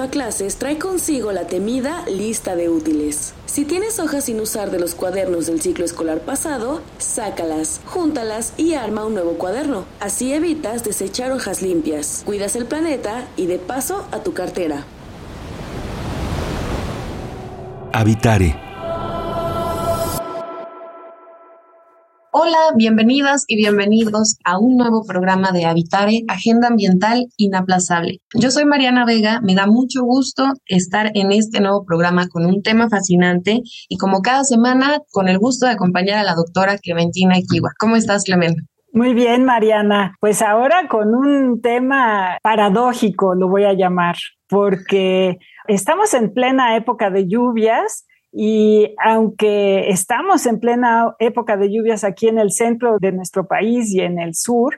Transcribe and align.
A 0.00 0.08
clases 0.08 0.56
trae 0.56 0.78
consigo 0.78 1.32
la 1.32 1.46
temida 1.46 2.04
lista 2.06 2.56
de 2.56 2.68
útiles. 2.68 3.34
Si 3.46 3.64
tienes 3.64 3.98
hojas 3.98 4.24
sin 4.24 4.40
usar 4.40 4.70
de 4.70 4.78
los 4.78 4.94
cuadernos 4.94 5.46
del 5.46 5.60
ciclo 5.60 5.84
escolar 5.84 6.20
pasado, 6.20 6.80
sácalas, 6.98 7.80
júntalas 7.84 8.52
y 8.56 8.74
arma 8.74 9.04
un 9.04 9.14
nuevo 9.14 9.34
cuaderno. 9.34 9.84
Así 10.00 10.32
evitas 10.32 10.84
desechar 10.84 11.32
hojas 11.32 11.62
limpias, 11.62 12.22
cuidas 12.24 12.56
el 12.56 12.66
planeta 12.66 13.28
y 13.36 13.46
de 13.46 13.58
paso 13.58 14.06
a 14.10 14.20
tu 14.20 14.32
cartera. 14.32 14.84
Habitare 17.92 18.73
Hola, 22.36 22.58
bienvenidas 22.74 23.44
y 23.46 23.54
bienvenidos 23.54 24.40
a 24.44 24.58
un 24.58 24.76
nuevo 24.76 25.04
programa 25.06 25.52
de 25.52 25.66
Habitare, 25.66 26.24
Agenda 26.26 26.66
Ambiental 26.66 27.26
Inaplazable. 27.36 28.22
Yo 28.34 28.50
soy 28.50 28.64
Mariana 28.64 29.04
Vega, 29.04 29.40
me 29.40 29.54
da 29.54 29.68
mucho 29.68 30.02
gusto 30.02 30.48
estar 30.66 31.12
en 31.14 31.30
este 31.30 31.60
nuevo 31.60 31.84
programa 31.84 32.26
con 32.26 32.44
un 32.44 32.60
tema 32.60 32.88
fascinante 32.88 33.60
y 33.88 33.98
como 33.98 34.20
cada 34.20 34.42
semana 34.42 34.98
con 35.12 35.28
el 35.28 35.38
gusto 35.38 35.66
de 35.66 35.74
acompañar 35.74 36.18
a 36.18 36.24
la 36.24 36.34
doctora 36.34 36.76
Clementina 36.78 37.38
Equiwa. 37.38 37.70
¿Cómo 37.78 37.94
estás, 37.94 38.24
Clemente? 38.24 38.62
Muy 38.92 39.14
bien, 39.14 39.44
Mariana. 39.44 40.16
Pues 40.18 40.42
ahora 40.42 40.88
con 40.88 41.14
un 41.14 41.60
tema 41.62 42.38
paradójico, 42.42 43.36
lo 43.36 43.48
voy 43.48 43.62
a 43.62 43.74
llamar, 43.74 44.16
porque 44.48 45.38
estamos 45.68 46.12
en 46.14 46.34
plena 46.34 46.74
época 46.74 47.10
de 47.10 47.28
lluvias 47.28 48.06
y 48.36 48.94
aunque 49.02 49.90
estamos 49.90 50.44
en 50.46 50.58
plena 50.58 51.14
época 51.20 51.56
de 51.56 51.70
lluvias 51.70 52.02
aquí 52.02 52.26
en 52.26 52.38
el 52.38 52.50
centro 52.50 52.98
de 52.98 53.12
nuestro 53.12 53.46
país 53.46 53.94
y 53.94 54.00
en 54.00 54.18
el 54.18 54.34
sur, 54.34 54.76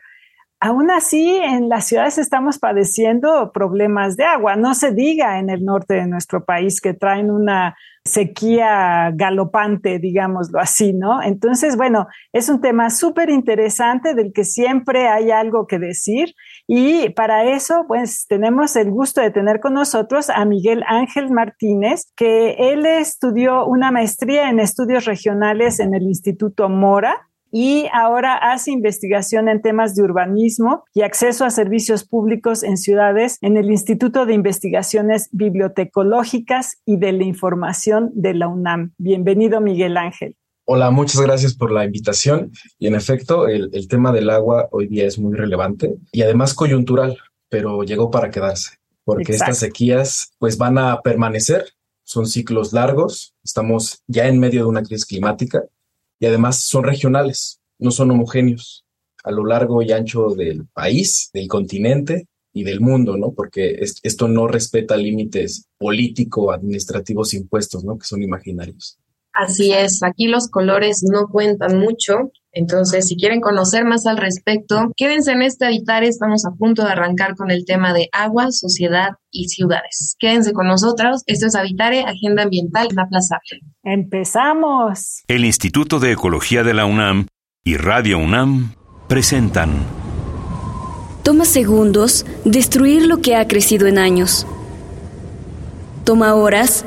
aún 0.61 0.91
así 0.91 1.37
en 1.37 1.71
las 1.71 1.87
ciudades 1.87 2.19
estamos 2.19 2.59
padeciendo 2.59 3.53
problemas 3.53 4.17
de 4.17 4.25
agua. 4.25 4.57
No 4.57 4.75
se 4.75 4.93
diga 4.93 5.39
en 5.39 5.49
el 5.49 5.65
norte 5.65 5.95
de 5.95 6.07
nuestro 6.07 6.45
país 6.45 6.83
que 6.83 6.93
traen 6.93 7.31
una 7.31 7.75
sequía 8.05 9.11
galopante, 9.15 9.99
digámoslo 9.99 10.61
así, 10.61 10.93
¿no? 10.93 11.23
Entonces, 11.23 11.77
bueno, 11.77 12.09
es 12.35 12.51
un 12.51 12.61
tema 12.61 12.91
súper 12.91 13.31
interesante 13.31 14.15
del 14.15 14.33
que 14.35 14.45
siempre 14.45 15.09
hay 15.09 15.31
algo 15.31 15.67
que 15.67 15.79
decir 15.79 16.35
y 16.69 17.11
para 17.11 17.45
eso, 17.55 17.85
pues 17.87 18.27
tenemos 18.29 18.75
el 18.75 18.91
gusto 18.91 19.21
de 19.21 19.31
tener 19.31 19.61
con 19.61 19.75
nosotros 19.75 20.31
a 20.31 20.45
Miguel 20.45 20.83
Ángel 20.89 21.31
Martínez, 21.31 22.13
que 22.17 22.57
él 22.59 22.85
estudió 22.87 23.65
una 23.67 23.93
maestría 23.93 24.51
en 24.51 24.59
estudios 24.59 25.05
regionales 25.05 25.79
en 25.79 25.95
el 25.95 26.03
Instituto 26.03 26.69
Mora 26.69 27.29
y 27.53 27.87
ahora 27.93 28.35
hace 28.35 28.73
investigación 28.73 29.49
en 29.49 29.63
temas 29.63 29.95
de 29.95 30.03
urbanismo 30.03 30.85
y 30.93 31.03
acceso 31.03 31.45
a 31.45 31.51
servicios 31.51 32.07
públicos 32.07 32.65
en 32.65 32.77
ciudades 32.77 33.39
en 33.41 33.57
el 33.57 33.71
Instituto 33.71 34.27
de 34.27 34.35
Investigaciones 34.35 35.29
Bibliotecológicas 35.31 36.83
y 36.85 36.97
de 36.97 37.13
la 37.13 37.23
Información 37.23 38.11
de 38.15 38.35
la 38.35 38.49
UNAM. 38.49 38.93
Bienvenido, 38.99 39.61
Miguel 39.61 39.97
Ángel. 39.97 40.37
Hola, 40.69 40.91
muchas 40.91 41.21
gracias 41.21 41.55
por 41.55 41.71
la 41.71 41.85
invitación. 41.85 42.51
Y 42.81 42.89
en 42.89 42.97
efecto, 42.97 43.47
el, 43.47 43.87
tema 43.87 44.11
del 44.11 44.29
agua 44.31 44.69
hoy 44.73 44.89
día 44.89 45.07
es 45.07 45.17
muy 45.17 45.33
relevante 45.37 45.95
y 46.11 46.23
además 46.23 46.55
coyuntural, 46.55 47.17
pero 47.49 47.85
llegó 47.85 48.11
para 48.11 48.33
quedarse, 48.33 48.71
porque 49.05 49.31
estas 49.31 49.59
sequías 49.59 50.33
pues 50.41 50.59
van 50.59 50.77
a 50.79 51.03
permanecer, 51.03 51.67
son 52.03 52.27
ciclos 52.27 52.73
largos, 52.73 53.33
estamos 53.45 54.03
ya 54.09 54.27
en 54.27 54.41
medio 54.41 54.63
de 54.63 54.67
una 54.67 54.83
crisis 54.83 55.07
climática 55.07 55.63
y 56.19 56.27
además 56.27 56.65
son 56.65 56.83
regionales, 56.83 57.61
no 57.79 57.93
son 57.93 58.11
homogéneos 58.11 58.85
a 59.23 59.31
lo 59.31 59.47
largo 59.47 59.83
y 59.83 59.93
ancho 59.93 60.31
del 60.31 60.67
país, 60.67 61.31
del 61.33 61.47
continente 61.47 62.27
y 62.53 62.65
del 62.65 62.81
mundo, 62.81 63.17
¿no? 63.17 63.31
Porque 63.31 63.79
esto 64.03 64.27
no 64.27 64.49
respeta 64.49 64.97
límites 64.97 65.69
político, 65.79 66.51
administrativos, 66.51 67.35
impuestos, 67.35 67.85
¿no? 67.85 67.99
Que 67.99 68.07
son 68.07 68.25
imaginarios. 68.25 68.99
Así 69.37 69.71
es, 69.71 70.03
aquí 70.03 70.29
los 70.29 70.49
colores 70.49 71.05
no 71.13 71.29
cuentan 71.29 71.79
mucho, 71.79 72.31
entonces 72.53 73.07
si 73.07 73.17
quieren 73.17 73.43
conocer 73.43 73.85
más 73.85 74.07
al 74.07 74.17
respecto, 74.17 74.91
quédense 74.97 75.33
en 75.33 75.43
este 75.43 75.67
Habitare, 75.67 76.09
estamos 76.09 76.47
a 76.47 76.53
punto 76.53 76.85
de 76.85 76.93
arrancar 76.93 77.35
con 77.37 77.51
el 77.51 77.67
tema 77.67 77.93
de 77.93 78.09
agua, 78.13 78.47
sociedad 78.51 79.11
y 79.31 79.49
ciudades. 79.49 80.17
Quédense 80.19 80.55
con 80.55 80.67
nosotros, 80.67 81.23
esto 81.27 81.49
es 81.49 81.55
Habitare, 81.55 82.05
Agenda 82.05 82.45
Ambiental 82.45 82.89
Inaplazable. 82.91 83.61
¡Empezamos! 83.83 85.23
El 85.29 85.45
Instituto 85.45 86.01
de 86.01 86.13
Ecología 86.13 86.65
de 86.65 86.73
la 86.73 86.87
UNAM 86.87 87.27
y 87.63 87.77
Radio 87.77 88.19
UNAM 88.19 88.73
presentan... 89.07 89.85
Toma 91.23 91.45
segundos 91.45 92.25
destruir 92.47 93.05
lo 93.05 93.19
que 93.19 93.37
ha 93.37 93.47
crecido 93.47 93.87
en 93.87 93.99
años. 93.99 94.47
Toma 96.05 96.35
horas 96.35 96.87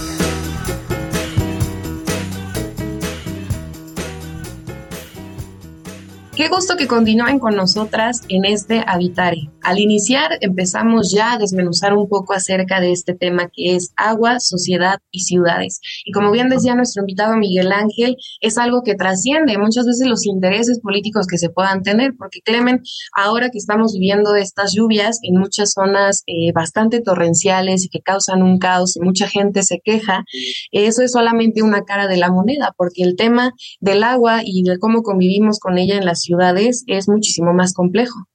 Qué 6.41 6.47
gusto 6.47 6.75
que 6.75 6.87
continúen 6.87 7.37
con 7.37 7.55
nosotras 7.55 8.23
en 8.27 8.45
este 8.45 8.83
Habitare. 8.87 9.51
Al 9.61 9.77
iniciar 9.77 10.39
empezamos 10.41 11.13
ya 11.13 11.33
a 11.33 11.37
desmenuzar 11.37 11.93
un 11.93 12.09
poco 12.09 12.33
acerca 12.33 12.81
de 12.81 12.91
este 12.91 13.13
tema 13.13 13.51
que 13.53 13.75
es 13.75 13.93
agua, 13.95 14.39
sociedad 14.39 14.97
y 15.11 15.19
ciudades. 15.19 15.79
Y 16.03 16.11
como 16.11 16.31
bien 16.31 16.49
decía 16.49 16.73
nuestro 16.73 17.03
invitado 17.03 17.37
Miguel 17.37 17.71
Ángel, 17.71 18.17
es 18.39 18.57
algo 18.57 18.81
que 18.81 18.95
trasciende 18.95 19.59
muchas 19.59 19.85
veces 19.85 20.07
los 20.07 20.25
intereses 20.25 20.79
políticos 20.79 21.27
que 21.27 21.37
se 21.37 21.51
puedan 21.51 21.83
tener, 21.83 22.15
porque 22.17 22.39
Clemen, 22.43 22.81
ahora 23.15 23.51
que 23.51 23.59
estamos 23.59 23.93
viviendo 23.93 24.33
estas 24.33 24.73
lluvias 24.73 25.19
en 25.21 25.37
muchas 25.37 25.73
zonas 25.73 26.23
eh, 26.25 26.51
bastante 26.53 27.01
torrenciales 27.01 27.85
y 27.85 27.89
que 27.89 28.01
causan 28.01 28.41
un 28.41 28.57
caos 28.57 28.97
y 28.97 29.01
mucha 29.01 29.27
gente 29.27 29.61
se 29.61 29.79
queja, 29.79 30.23
eso 30.71 31.03
es 31.03 31.11
solamente 31.11 31.61
una 31.61 31.83
cara 31.83 32.07
de 32.07 32.17
la 32.17 32.31
moneda, 32.31 32.73
porque 32.75 33.03
el 33.03 33.15
tema 33.15 33.53
del 33.79 34.01
agua 34.03 34.41
y 34.43 34.63
de 34.63 34.79
cómo 34.79 35.03
convivimos 35.03 35.59
con 35.59 35.77
ella 35.77 35.97
en 35.97 36.05
la 36.05 36.15
ciudad 36.15 36.30
es 36.87 37.09
muchísimo 37.09 37.53
más 37.53 37.73
complejo. 37.73 38.27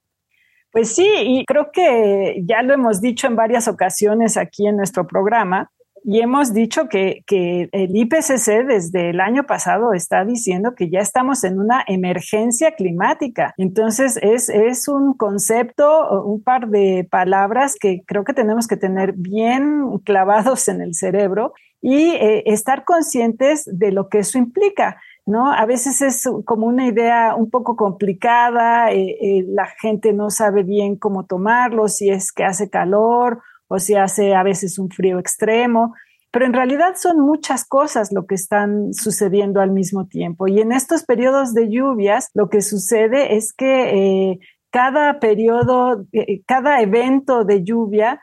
Pues 0.73 0.95
sí, 0.95 1.09
y 1.23 1.45
creo 1.47 1.71
que 1.73 2.43
ya 2.45 2.63
lo 2.63 2.75
hemos 2.75 3.01
dicho 3.01 3.27
en 3.27 3.37
varias 3.37 3.67
ocasiones 3.67 4.37
aquí 4.37 4.67
en 4.67 4.77
nuestro 4.77 5.07
programa, 5.07 5.71
y 6.09 6.21
hemos 6.21 6.55
dicho 6.55 6.89
que, 6.89 7.25
que, 7.27 7.69
el 7.73 7.97
IPCC 7.97 8.65
desde 8.65 9.11
el 9.11 9.21
año 9.21 9.45
pasado 9.45 9.93
está 9.93 10.25
diciendo 10.25 10.77
que 10.77 10.89
ya 10.89 11.01
estamos 11.01 11.43
en 11.43 11.59
una 11.59 11.83
emergencia 11.89 12.77
climática. 12.77 13.55
Entonces 13.57 14.17
es, 14.23 14.49
es 14.49 14.87
un 14.87 15.15
concepto, 15.15 16.23
un 16.23 16.45
par 16.45 16.69
de 16.69 17.09
palabras 17.11 17.75
que 17.75 18.03
creo 18.07 18.23
que 18.23 18.35
tenemos 18.35 18.69
que 18.69 18.77
tener 18.77 19.15
bien 19.15 19.99
clavados 20.05 20.69
en 20.69 20.81
el 20.81 20.95
cerebro 20.95 21.55
y 21.83 22.11
eh, 22.13 22.45
estar 22.47 22.85
conscientes 22.85 23.65
de 23.67 23.91
lo 23.91 24.09
que 24.09 24.21
eso 24.21 24.39
implica. 24.39 25.01
¿No? 25.27 25.53
A 25.53 25.67
veces 25.67 26.01
es 26.03 26.29
como 26.45 26.67
una 26.67 26.87
idea 26.87 27.35
un 27.35 27.51
poco 27.51 27.75
complicada, 27.77 28.93
eh, 28.93 29.17
eh, 29.21 29.45
la 29.49 29.67
gente 29.67 30.13
no 30.13 30.31
sabe 30.31 30.63
bien 30.63 30.97
cómo 30.97 31.27
tomarlo, 31.27 31.89
si 31.89 32.09
es 32.09 32.33
que 32.33 32.45
hace 32.45 32.71
calor 32.71 33.43
o 33.67 33.81
si 33.81 33.97
hace 33.97 34.35
a 34.35 34.45
veces 34.45 34.79
un 34.79 34.89
frío 34.89 35.19
extremo, 35.19 35.95
pero 36.31 36.47
en 36.47 36.53
realidad 36.53 36.95
son 36.95 37.21
muchas 37.21 37.65
cosas 37.65 38.13
lo 38.13 38.27
que 38.27 38.37
están 38.37 38.93
sucediendo 38.95 39.61
al 39.61 39.73
mismo 39.73 40.07
tiempo. 40.07 40.47
Y 40.47 40.61
en 40.61 40.71
estos 40.71 41.03
periodos 41.03 41.55
de 41.55 41.71
lluvias, 41.71 42.31
lo 42.35 42.49
que 42.49 42.61
sucede 42.61 43.37
es 43.37 43.53
que 43.53 44.31
eh, 44.31 44.39
cada 44.71 45.19
periodo, 45.19 46.07
cada 46.47 46.81
evento 46.81 47.45
de 47.45 47.65
lluvia 47.65 48.21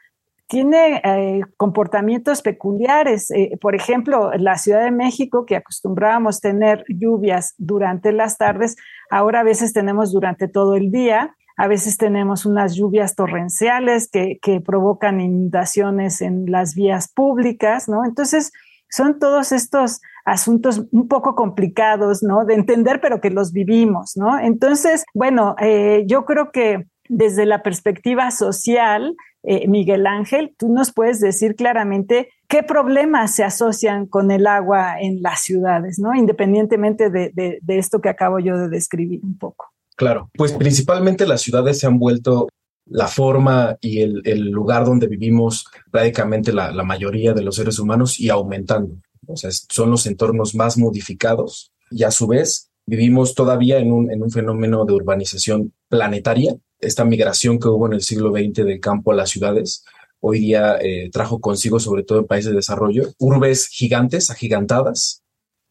tiene 0.48 1.02
eh, 1.04 1.42
comportamientos 1.58 2.42
peculiares. 2.42 3.32
Eh, 3.32 3.58
por 3.62 3.76
ejemplo, 3.76 4.32
la 4.34 4.58
Ciudad 4.58 4.84
de 4.84 4.92
México, 4.92 5.46
que 5.46 5.56
acostumbrábamos 5.56 6.42
tener 6.42 6.84
lluvias 6.88 7.56
durante 7.58 8.12
las 8.12 8.38
tardes, 8.38 8.76
ahora 9.10 9.42
a 9.42 9.44
veces 9.44 9.74
tenemos 9.74 10.12
durante 10.12 10.48
todo 10.48 10.76
el 10.76 10.92
día. 10.92 11.36
A 11.56 11.68
veces 11.68 11.98
tenemos 11.98 12.46
unas 12.46 12.76
lluvias 12.76 13.16
torrenciales 13.16 14.10
que, 14.10 14.40
provocan 14.66 15.22
inundaciones 15.22 16.22
en 16.22 16.50
las 16.50 16.74
vías 16.74 17.12
públicas, 17.12 17.88
¿no? 17.88 18.06
Entonces, 18.06 18.52
son 18.90 19.20
todos 19.20 19.52
estos 19.52 20.02
asuntos 20.26 20.84
un 20.92 21.08
poco 21.08 21.36
complicados, 21.36 22.24
¿no? 22.24 22.46
De 22.46 22.56
entender, 22.56 23.02
pero 23.02 23.22
que 23.22 23.30
los 23.30 23.52
vivimos, 23.52 24.14
¿no? 24.16 24.40
Entonces, 24.40 25.04
bueno, 25.14 25.56
eh, 25.60 26.06
yo 26.08 26.26
creo 26.26 26.52
que 26.52 26.86
desde 27.10 27.46
la 27.46 27.62
perspectiva 27.62 28.32
social, 28.32 29.16
eh, 29.44 29.68
Miguel 29.68 30.08
Ángel, 30.08 30.56
tú 30.58 30.70
nos 30.70 30.94
puedes 30.94 31.20
decir 31.20 31.56
claramente 31.56 32.30
qué 32.48 32.64
problemas 32.64 33.36
se 33.36 33.44
asocian 33.44 34.08
con 34.08 34.32
el 34.32 34.48
agua 34.48 35.00
en 35.00 35.22
las 35.22 35.42
ciudades, 35.42 36.00
¿no? 36.00 36.16
Independientemente 36.16 37.10
de, 37.10 37.32
de 37.34 37.78
esto 37.78 38.00
que 38.00 38.10
acabo 38.10 38.40
yo 38.40 38.58
de 38.58 38.70
describir 38.70 39.20
un 39.24 39.38
poco. 39.38 39.74
Claro, 39.96 40.30
pues 40.34 40.54
principalmente 40.54 41.28
las 41.28 41.42
ciudades 41.42 41.80
se 41.80 41.88
han 41.88 42.00
vuelto 42.00 42.48
la 42.86 43.08
forma 43.08 43.78
y 43.82 44.02
el, 44.02 44.50
lugar 44.50 44.86
donde 44.86 45.08
vivimos 45.08 45.66
prácticamente 45.92 46.52
la, 46.52 46.72
mayoría 46.84 47.34
de 47.34 47.44
los 47.44 47.56
seres 47.56 47.80
humanos 47.80 48.20
y 48.20 48.30
aumentando. 48.30 48.96
O 49.28 49.38
sea, 49.38 49.50
son 49.52 49.92
los 49.92 50.06
entornos 50.06 50.56
más 50.56 50.78
modificados 50.78 51.72
y 51.90 52.04
a 52.04 52.12
su 52.12 52.28
vez 52.28 52.70
vivimos 52.86 53.36
todavía 53.36 53.78
en 53.78 53.92
un, 53.92 54.12
en 54.12 54.22
un 54.22 54.32
fenómeno 54.32 54.86
de 54.86 54.94
urbanización 54.94 55.74
planetaria. 55.88 56.56
Esta 56.84 57.06
migración 57.06 57.60
que 57.60 57.68
hubo 57.68 57.88
en 57.88 57.94
el 57.94 58.02
siglo 58.02 58.32
XX 58.32 58.66
del 58.66 58.80
campo 58.80 59.12
a 59.12 59.16
las 59.16 59.30
ciudades 59.30 59.84
hoy 60.26 60.40
día 60.40 60.78
eh, 60.82 61.10
trajo 61.12 61.42
consigo, 61.42 61.80
sobre 61.80 62.04
todo 62.04 62.20
en 62.20 62.28
países 62.28 62.52
de 62.52 62.56
desarrollo, 62.56 63.10
urbes 63.18 63.68
gigantes, 63.68 64.30
agigantadas, 64.30 65.22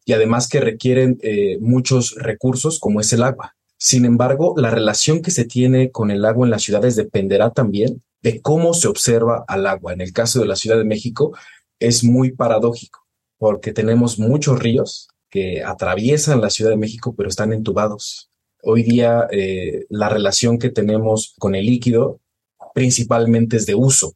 y 0.05 0.13
además 0.13 0.47
que 0.47 0.59
requieren 0.59 1.17
eh, 1.23 1.57
muchos 1.59 2.15
recursos 2.15 2.79
como 2.79 3.01
es 3.01 3.11
el 3.13 3.23
agua. 3.23 3.55
Sin 3.77 4.05
embargo, 4.05 4.53
la 4.55 4.69
relación 4.69 5.21
que 5.21 5.31
se 5.31 5.45
tiene 5.45 5.91
con 5.91 6.11
el 6.11 6.23
agua 6.23 6.45
en 6.45 6.51
las 6.51 6.61
ciudades 6.61 6.95
dependerá 6.95 7.49
también 7.49 8.03
de 8.21 8.41
cómo 8.41 8.73
se 8.73 8.87
observa 8.87 9.43
al 9.47 9.65
agua. 9.65 9.91
En 9.93 10.01
el 10.01 10.13
caso 10.13 10.39
de 10.39 10.45
la 10.45 10.55
Ciudad 10.55 10.77
de 10.77 10.85
México 10.85 11.35
es 11.79 12.03
muy 12.03 12.31
paradójico 12.31 13.05
porque 13.37 13.73
tenemos 13.73 14.19
muchos 14.19 14.59
ríos 14.59 15.09
que 15.29 15.63
atraviesan 15.63 16.41
la 16.41 16.49
Ciudad 16.49 16.71
de 16.71 16.77
México 16.77 17.15
pero 17.15 17.27
están 17.27 17.51
entubados. 17.51 18.29
Hoy 18.65 18.83
día 18.83 19.27
eh, 19.29 19.85
la 19.89 20.07
relación 20.07 20.57
que 20.57 20.69
tenemos 20.69 21.35
con 21.37 21.53
el 21.53 21.65
líquido 21.65 22.21
principalmente 22.73 23.57
es 23.57 23.65
de 23.65 23.75
uso, 23.75 24.13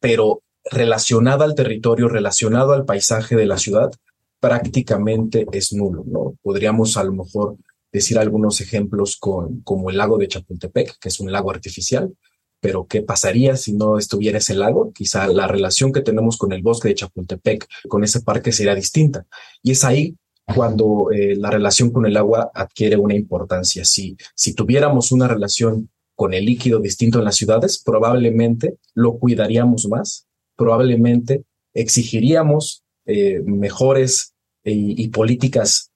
pero 0.00 0.42
relacionada 0.64 1.44
al 1.44 1.54
territorio, 1.54 2.08
relacionado 2.08 2.72
al 2.72 2.84
paisaje 2.84 3.36
de 3.36 3.46
la 3.46 3.56
ciudad, 3.56 3.92
prácticamente 4.40 5.46
es 5.52 5.72
nulo, 5.72 6.02
¿no? 6.06 6.34
Podríamos 6.42 6.96
a 6.96 7.04
lo 7.04 7.12
mejor 7.12 7.56
decir 7.92 8.18
algunos 8.18 8.60
ejemplos 8.60 9.16
con, 9.16 9.60
como 9.60 9.90
el 9.90 9.96
lago 9.96 10.18
de 10.18 10.26
Chapultepec, 10.26 10.98
que 10.98 11.08
es 11.08 11.20
un 11.20 11.30
lago 11.30 11.52
artificial, 11.52 12.12
pero 12.58 12.86
¿qué 12.88 13.02
pasaría 13.02 13.56
si 13.56 13.74
no 13.74 13.96
estuviera 13.96 14.38
ese 14.38 14.54
lago? 14.54 14.92
Quizá 14.92 15.28
la 15.28 15.46
relación 15.46 15.92
que 15.92 16.00
tenemos 16.00 16.36
con 16.36 16.52
el 16.52 16.62
bosque 16.62 16.88
de 16.88 16.96
Chapultepec, 16.96 17.68
con 17.88 18.02
ese 18.02 18.22
parque, 18.22 18.50
sería 18.50 18.74
distinta. 18.74 19.24
Y 19.62 19.70
es 19.70 19.84
ahí 19.84 20.16
cuando 20.52 21.10
eh, 21.10 21.36
la 21.36 21.50
relación 21.50 21.90
con 21.90 22.06
el 22.06 22.16
agua 22.16 22.50
adquiere 22.54 22.96
una 22.96 23.14
importancia. 23.14 23.84
Si, 23.84 24.16
si 24.34 24.54
tuviéramos 24.54 25.12
una 25.12 25.28
relación 25.28 25.90
con 26.14 26.34
el 26.34 26.44
líquido 26.44 26.80
distinto 26.80 27.18
en 27.18 27.24
las 27.24 27.36
ciudades, 27.36 27.82
probablemente 27.82 28.78
lo 28.94 29.18
cuidaríamos 29.18 29.88
más, 29.88 30.26
probablemente 30.56 31.44
exigiríamos 31.72 32.84
eh, 33.06 33.40
mejores 33.44 34.34
eh, 34.64 34.72
y, 34.72 35.08
políticas 35.08 35.90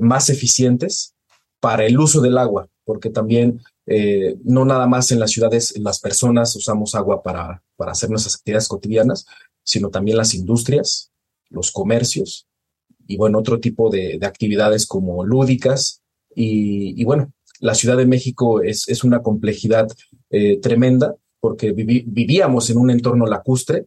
más 0.00 0.30
eficientes 0.30 1.14
para 1.60 1.84
el 1.84 1.98
uso 1.98 2.22
del 2.22 2.38
agua, 2.38 2.66
porque 2.84 3.10
también 3.10 3.60
no 4.42 4.64
nada 4.64 4.86
más 4.86 5.10
en 5.10 5.20
las 5.20 5.32
ciudades 5.32 5.78
las 5.78 6.00
personas 6.00 6.56
usamos 6.56 6.94
agua 6.94 7.22
para, 7.22 7.62
para 7.76 7.92
hacer 7.92 8.08
nuestras 8.08 8.36
actividades 8.36 8.68
cotidianas, 8.68 9.26
sino 9.62 9.90
también 9.90 10.16
las 10.16 10.32
industrias, 10.32 11.10
los 11.50 11.72
comercios 11.72 12.46
y 13.10 13.16
bueno, 13.16 13.40
otro 13.40 13.58
tipo 13.58 13.90
de, 13.90 14.20
actividades 14.22 14.86
como 14.86 15.24
lúdicas. 15.24 16.00
Y, 16.32 17.02
bueno, 17.04 17.32
la 17.58 17.74
Ciudad 17.74 17.96
de 17.96 18.06
México 18.06 18.62
es, 18.62 18.88
es 18.88 19.02
una 19.02 19.20
complejidad 19.20 19.88
eh, 20.30 20.60
tremenda 20.60 21.16
porque 21.40 21.72
vivíamos 21.72 22.70
en 22.70 22.78
un 22.78 22.90
entorno 22.90 23.26
lacustre 23.26 23.86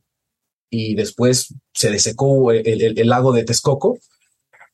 y 0.70 0.96
después 0.96 1.54
se 1.74 1.90
desecó 1.90 2.52
el 2.52 3.08
lago 3.08 3.32
de 3.32 3.46
Texcoco 3.46 3.98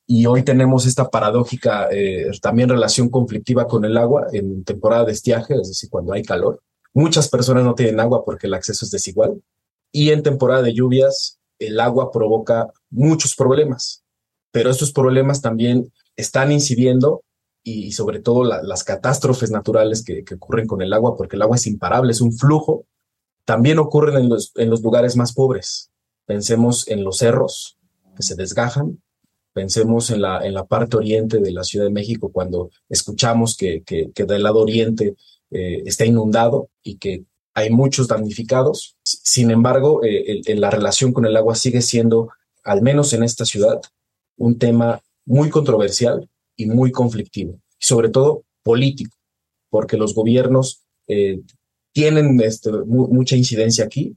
y 0.08 0.26
hoy 0.26 0.42
tenemos 0.42 0.88
esta 0.88 1.12
paradójica 1.12 1.88
eh, 1.92 2.32
también 2.42 2.70
relación 2.70 3.10
conflictiva 3.10 3.68
con 3.68 3.86
el 3.86 3.98
agua 3.98 4.26
en 4.34 4.64
temporada 4.64 5.06
de 5.06 5.12
estiaje, 5.12 5.54
es 5.62 5.68
decir, 5.68 5.92
cuando 5.92 6.14
hay 6.14 6.24
calor. 6.24 6.64
Muchas 6.96 7.30
personas 7.30 7.64
no 7.64 7.76
tienen 7.76 8.00
agua 8.00 8.26
porque 8.26 8.48
el 8.48 8.56
acceso 8.56 8.86
es 8.86 8.90
desigual. 8.90 9.44
Y 9.92 10.10
en 10.10 10.24
temporada 10.24 10.64
de 10.64 10.74
lluvias, 10.74 11.38
el 11.60 11.80
agua 11.80 12.12
provoca 12.12 12.72
muchos 12.90 13.36
problemas, 13.36 14.04
pero 14.52 14.70
estos 14.70 14.92
problemas 14.92 15.42
también 15.42 15.92
están 16.16 16.52
incidiendo 16.52 17.24
y, 17.64 17.92
sobre 17.92 18.20
todo 18.20 18.44
las 18.44 18.84
catástrofes 18.84 19.52
naturales 19.52 20.04
que, 20.04 20.24
ocurren 20.36 20.66
con 20.66 20.82
el 20.82 20.94
agua, 20.94 21.16
porque 21.16 21.36
el 21.36 21.42
agua 21.42 21.58
es 21.58 21.68
imparable, 21.68 22.12
es 22.12 22.22
un 22.22 22.34
flujo, 22.34 22.86
también 23.46 23.80
ocurren 23.80 24.24
en 24.24 24.30
los, 24.30 24.52
en 24.56 24.70
los 24.70 24.82
lugares 24.82 25.16
más 25.16 25.34
pobres. 25.34 25.92
Pensemos 26.26 26.88
en 26.88 27.04
los 27.04 27.18
cerros 27.18 27.78
que 28.16 28.24
se 28.24 28.36
desgajan, 28.36 29.00
Pensemos 29.54 30.12
en 30.12 30.22
la, 30.22 30.46
en 30.46 30.54
la 30.54 30.66
parte 30.66 30.96
oriente 30.96 31.40
de 31.40 31.52
la 31.52 31.64
Ciudad 31.64 31.86
de 31.86 31.92
México 31.92 32.32
cuando 32.32 32.70
escuchamos 32.88 33.58
que, 33.58 33.84
que, 33.84 34.12
del 34.24 34.44
lado 34.44 34.60
oriente 34.60 35.16
eh, 35.50 35.82
está 35.86 36.06
inundado 36.06 36.70
y 36.84 36.98
que 36.98 37.26
hay 37.56 37.72
muchos 37.72 38.08
damnificados. 38.08 38.96
Sin 39.04 39.50
embargo, 39.50 40.02
eh, 40.04 40.42
la 40.56 40.70
relación 40.70 41.14
con 41.14 41.26
el 41.26 41.36
agua 41.36 41.56
sigue 41.56 41.82
siendo, 41.82 42.30
al 42.64 42.82
menos 42.84 43.12
en 43.14 43.24
esta 43.24 43.44
ciudad, 43.44 43.82
un 44.40 44.58
tema 44.58 45.02
muy 45.26 45.50
controversial 45.50 46.28
y 46.56 46.66
muy 46.66 46.92
conflictivo, 46.92 47.60
y 47.80 47.86
sobre 47.86 48.10
todo 48.10 48.44
político, 48.64 49.16
porque 49.70 49.98
los 49.98 50.16
gobiernos 50.16 50.82
eh, 51.08 51.40
tienen 51.94 52.40
este, 52.42 52.72
mucha 52.72 53.36
incidencia 53.36 53.86
aquí, 53.86 54.16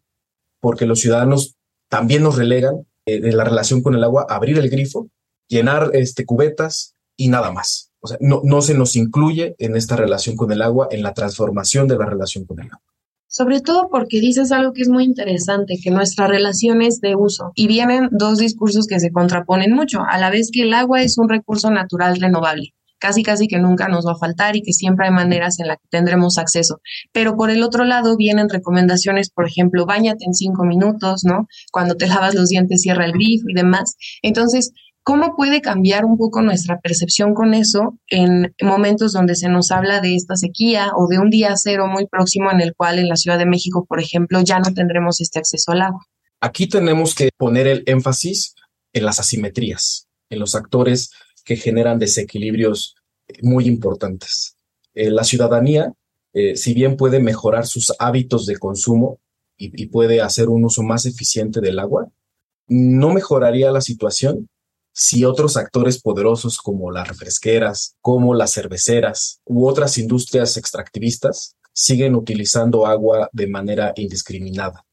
porque 0.60 0.86
los 0.86 1.00
ciudadanos 1.00 1.56
también 1.88 2.22
nos 2.22 2.36
relegan 2.36 2.86
de 3.04 3.32
la 3.32 3.44
relación 3.44 3.82
con 3.82 3.94
el 3.94 4.04
agua, 4.04 4.26
abrir 4.28 4.58
el 4.58 4.70
grifo 4.70 5.10
llenar 5.52 5.90
este, 5.92 6.24
cubetas 6.24 6.94
y 7.16 7.28
nada 7.28 7.52
más. 7.52 7.90
O 8.00 8.08
sea, 8.08 8.16
no, 8.20 8.40
no 8.42 8.62
se 8.62 8.74
nos 8.74 8.96
incluye 8.96 9.54
en 9.58 9.76
esta 9.76 9.96
relación 9.96 10.34
con 10.34 10.50
el 10.50 10.62
agua, 10.62 10.88
en 10.90 11.02
la 11.02 11.12
transformación 11.14 11.86
de 11.86 11.96
la 11.96 12.06
relación 12.06 12.46
con 12.46 12.60
el 12.60 12.66
agua. 12.66 12.91
Sobre 13.32 13.62
todo 13.62 13.88
porque 13.90 14.20
dices 14.20 14.52
algo 14.52 14.74
que 14.74 14.82
es 14.82 14.90
muy 14.90 15.04
interesante, 15.04 15.78
que 15.82 15.90
nuestra 15.90 16.26
relación 16.26 16.82
es 16.82 17.00
de 17.00 17.16
uso. 17.16 17.50
Y 17.54 17.66
vienen 17.66 18.10
dos 18.12 18.36
discursos 18.36 18.86
que 18.86 19.00
se 19.00 19.10
contraponen 19.10 19.72
mucho, 19.72 20.02
a 20.06 20.18
la 20.18 20.28
vez 20.28 20.50
que 20.52 20.64
el 20.64 20.74
agua 20.74 21.00
es 21.00 21.16
un 21.16 21.30
recurso 21.30 21.70
natural 21.70 22.20
renovable 22.20 22.74
casi 22.98 23.24
casi 23.24 23.48
que 23.48 23.58
nunca 23.58 23.88
nos 23.88 24.06
va 24.06 24.12
a 24.12 24.16
faltar 24.16 24.54
y 24.54 24.62
que 24.62 24.72
siempre 24.72 25.06
hay 25.06 25.12
maneras 25.12 25.58
en 25.58 25.66
las 25.66 25.78
que 25.78 25.88
tendremos 25.90 26.38
acceso. 26.38 26.80
Pero 27.12 27.34
por 27.36 27.50
el 27.50 27.64
otro 27.64 27.84
lado 27.84 28.16
vienen 28.16 28.48
recomendaciones, 28.48 29.28
por 29.28 29.44
ejemplo, 29.44 29.86
bañate 29.86 30.24
en 30.24 30.34
cinco 30.34 30.62
minutos, 30.64 31.24
¿no? 31.24 31.48
Cuando 31.72 31.96
te 31.96 32.06
lavas 32.06 32.36
los 32.36 32.48
dientes, 32.48 32.82
cierra 32.82 33.04
el 33.04 33.12
grifo 33.12 33.48
y 33.48 33.54
demás. 33.54 33.96
Entonces, 34.22 34.70
¿Cómo 35.04 35.34
puede 35.34 35.60
cambiar 35.60 36.04
un 36.04 36.16
poco 36.16 36.42
nuestra 36.42 36.78
percepción 36.78 37.34
con 37.34 37.54
eso 37.54 37.98
en 38.08 38.54
momentos 38.62 39.12
donde 39.12 39.34
se 39.34 39.48
nos 39.48 39.72
habla 39.72 40.00
de 40.00 40.14
esta 40.14 40.36
sequía 40.36 40.92
o 40.96 41.08
de 41.08 41.18
un 41.18 41.28
día 41.28 41.54
cero 41.56 41.88
muy 41.88 42.06
próximo 42.06 42.52
en 42.52 42.60
el 42.60 42.72
cual 42.76 43.00
en 43.00 43.08
la 43.08 43.16
Ciudad 43.16 43.36
de 43.36 43.46
México, 43.46 43.84
por 43.88 43.98
ejemplo, 43.98 44.40
ya 44.42 44.60
no 44.60 44.72
tendremos 44.72 45.20
este 45.20 45.40
acceso 45.40 45.72
al 45.72 45.82
agua? 45.82 46.06
Aquí 46.40 46.68
tenemos 46.68 47.16
que 47.16 47.30
poner 47.36 47.66
el 47.66 47.82
énfasis 47.86 48.54
en 48.92 49.04
las 49.04 49.18
asimetrías, 49.18 50.06
en 50.30 50.38
los 50.38 50.54
actores 50.54 51.10
que 51.44 51.56
generan 51.56 51.98
desequilibrios 51.98 52.94
muy 53.42 53.66
importantes. 53.66 54.56
Eh, 54.94 55.10
la 55.10 55.24
ciudadanía, 55.24 55.92
eh, 56.32 56.56
si 56.56 56.74
bien 56.74 56.96
puede 56.96 57.18
mejorar 57.18 57.66
sus 57.66 57.92
hábitos 57.98 58.46
de 58.46 58.56
consumo 58.56 59.18
y 59.64 59.86
puede 59.86 60.20
hacer 60.20 60.48
un 60.48 60.64
uso 60.64 60.82
más 60.82 61.06
eficiente 61.06 61.60
del 61.60 61.78
agua, 61.78 62.08
no 62.66 63.12
mejoraría 63.12 63.70
la 63.70 63.80
situación 63.80 64.48
si 64.92 65.24
otros 65.24 65.56
actores 65.56 66.00
poderosos 66.00 66.58
como 66.58 66.90
las 66.90 67.08
refresqueras, 67.08 67.96
como 68.00 68.34
las 68.34 68.52
cerveceras 68.52 69.40
u 69.44 69.66
otras 69.66 69.98
industrias 69.98 70.56
extractivistas 70.56 71.56
siguen 71.72 72.14
utilizando 72.14 72.86
agua 72.86 73.30
de 73.32 73.46
manera 73.46 73.92
indiscriminada. 73.96 74.84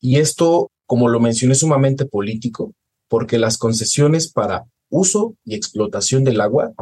Y 0.00 0.18
esto, 0.18 0.70
como 0.86 1.08
lo 1.08 1.20
mencioné, 1.20 1.54
es 1.54 1.60
sumamente 1.60 2.04
político 2.04 2.74
porque 3.08 3.38
las 3.38 3.58
concesiones 3.58 4.30
para 4.30 4.66
uso 4.88 5.36
y 5.44 5.54
explotación 5.54 6.24
del 6.24 6.40
agua 6.40 6.72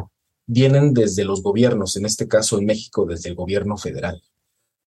vienen 0.45 0.93
desde 0.93 1.25
los 1.25 1.41
gobiernos, 1.41 1.95
en 1.95 2.05
este 2.05 2.27
caso 2.27 2.57
en 2.57 2.65
México 2.65 3.05
desde 3.05 3.29
el 3.29 3.35
gobierno 3.35 3.77
federal, 3.77 4.21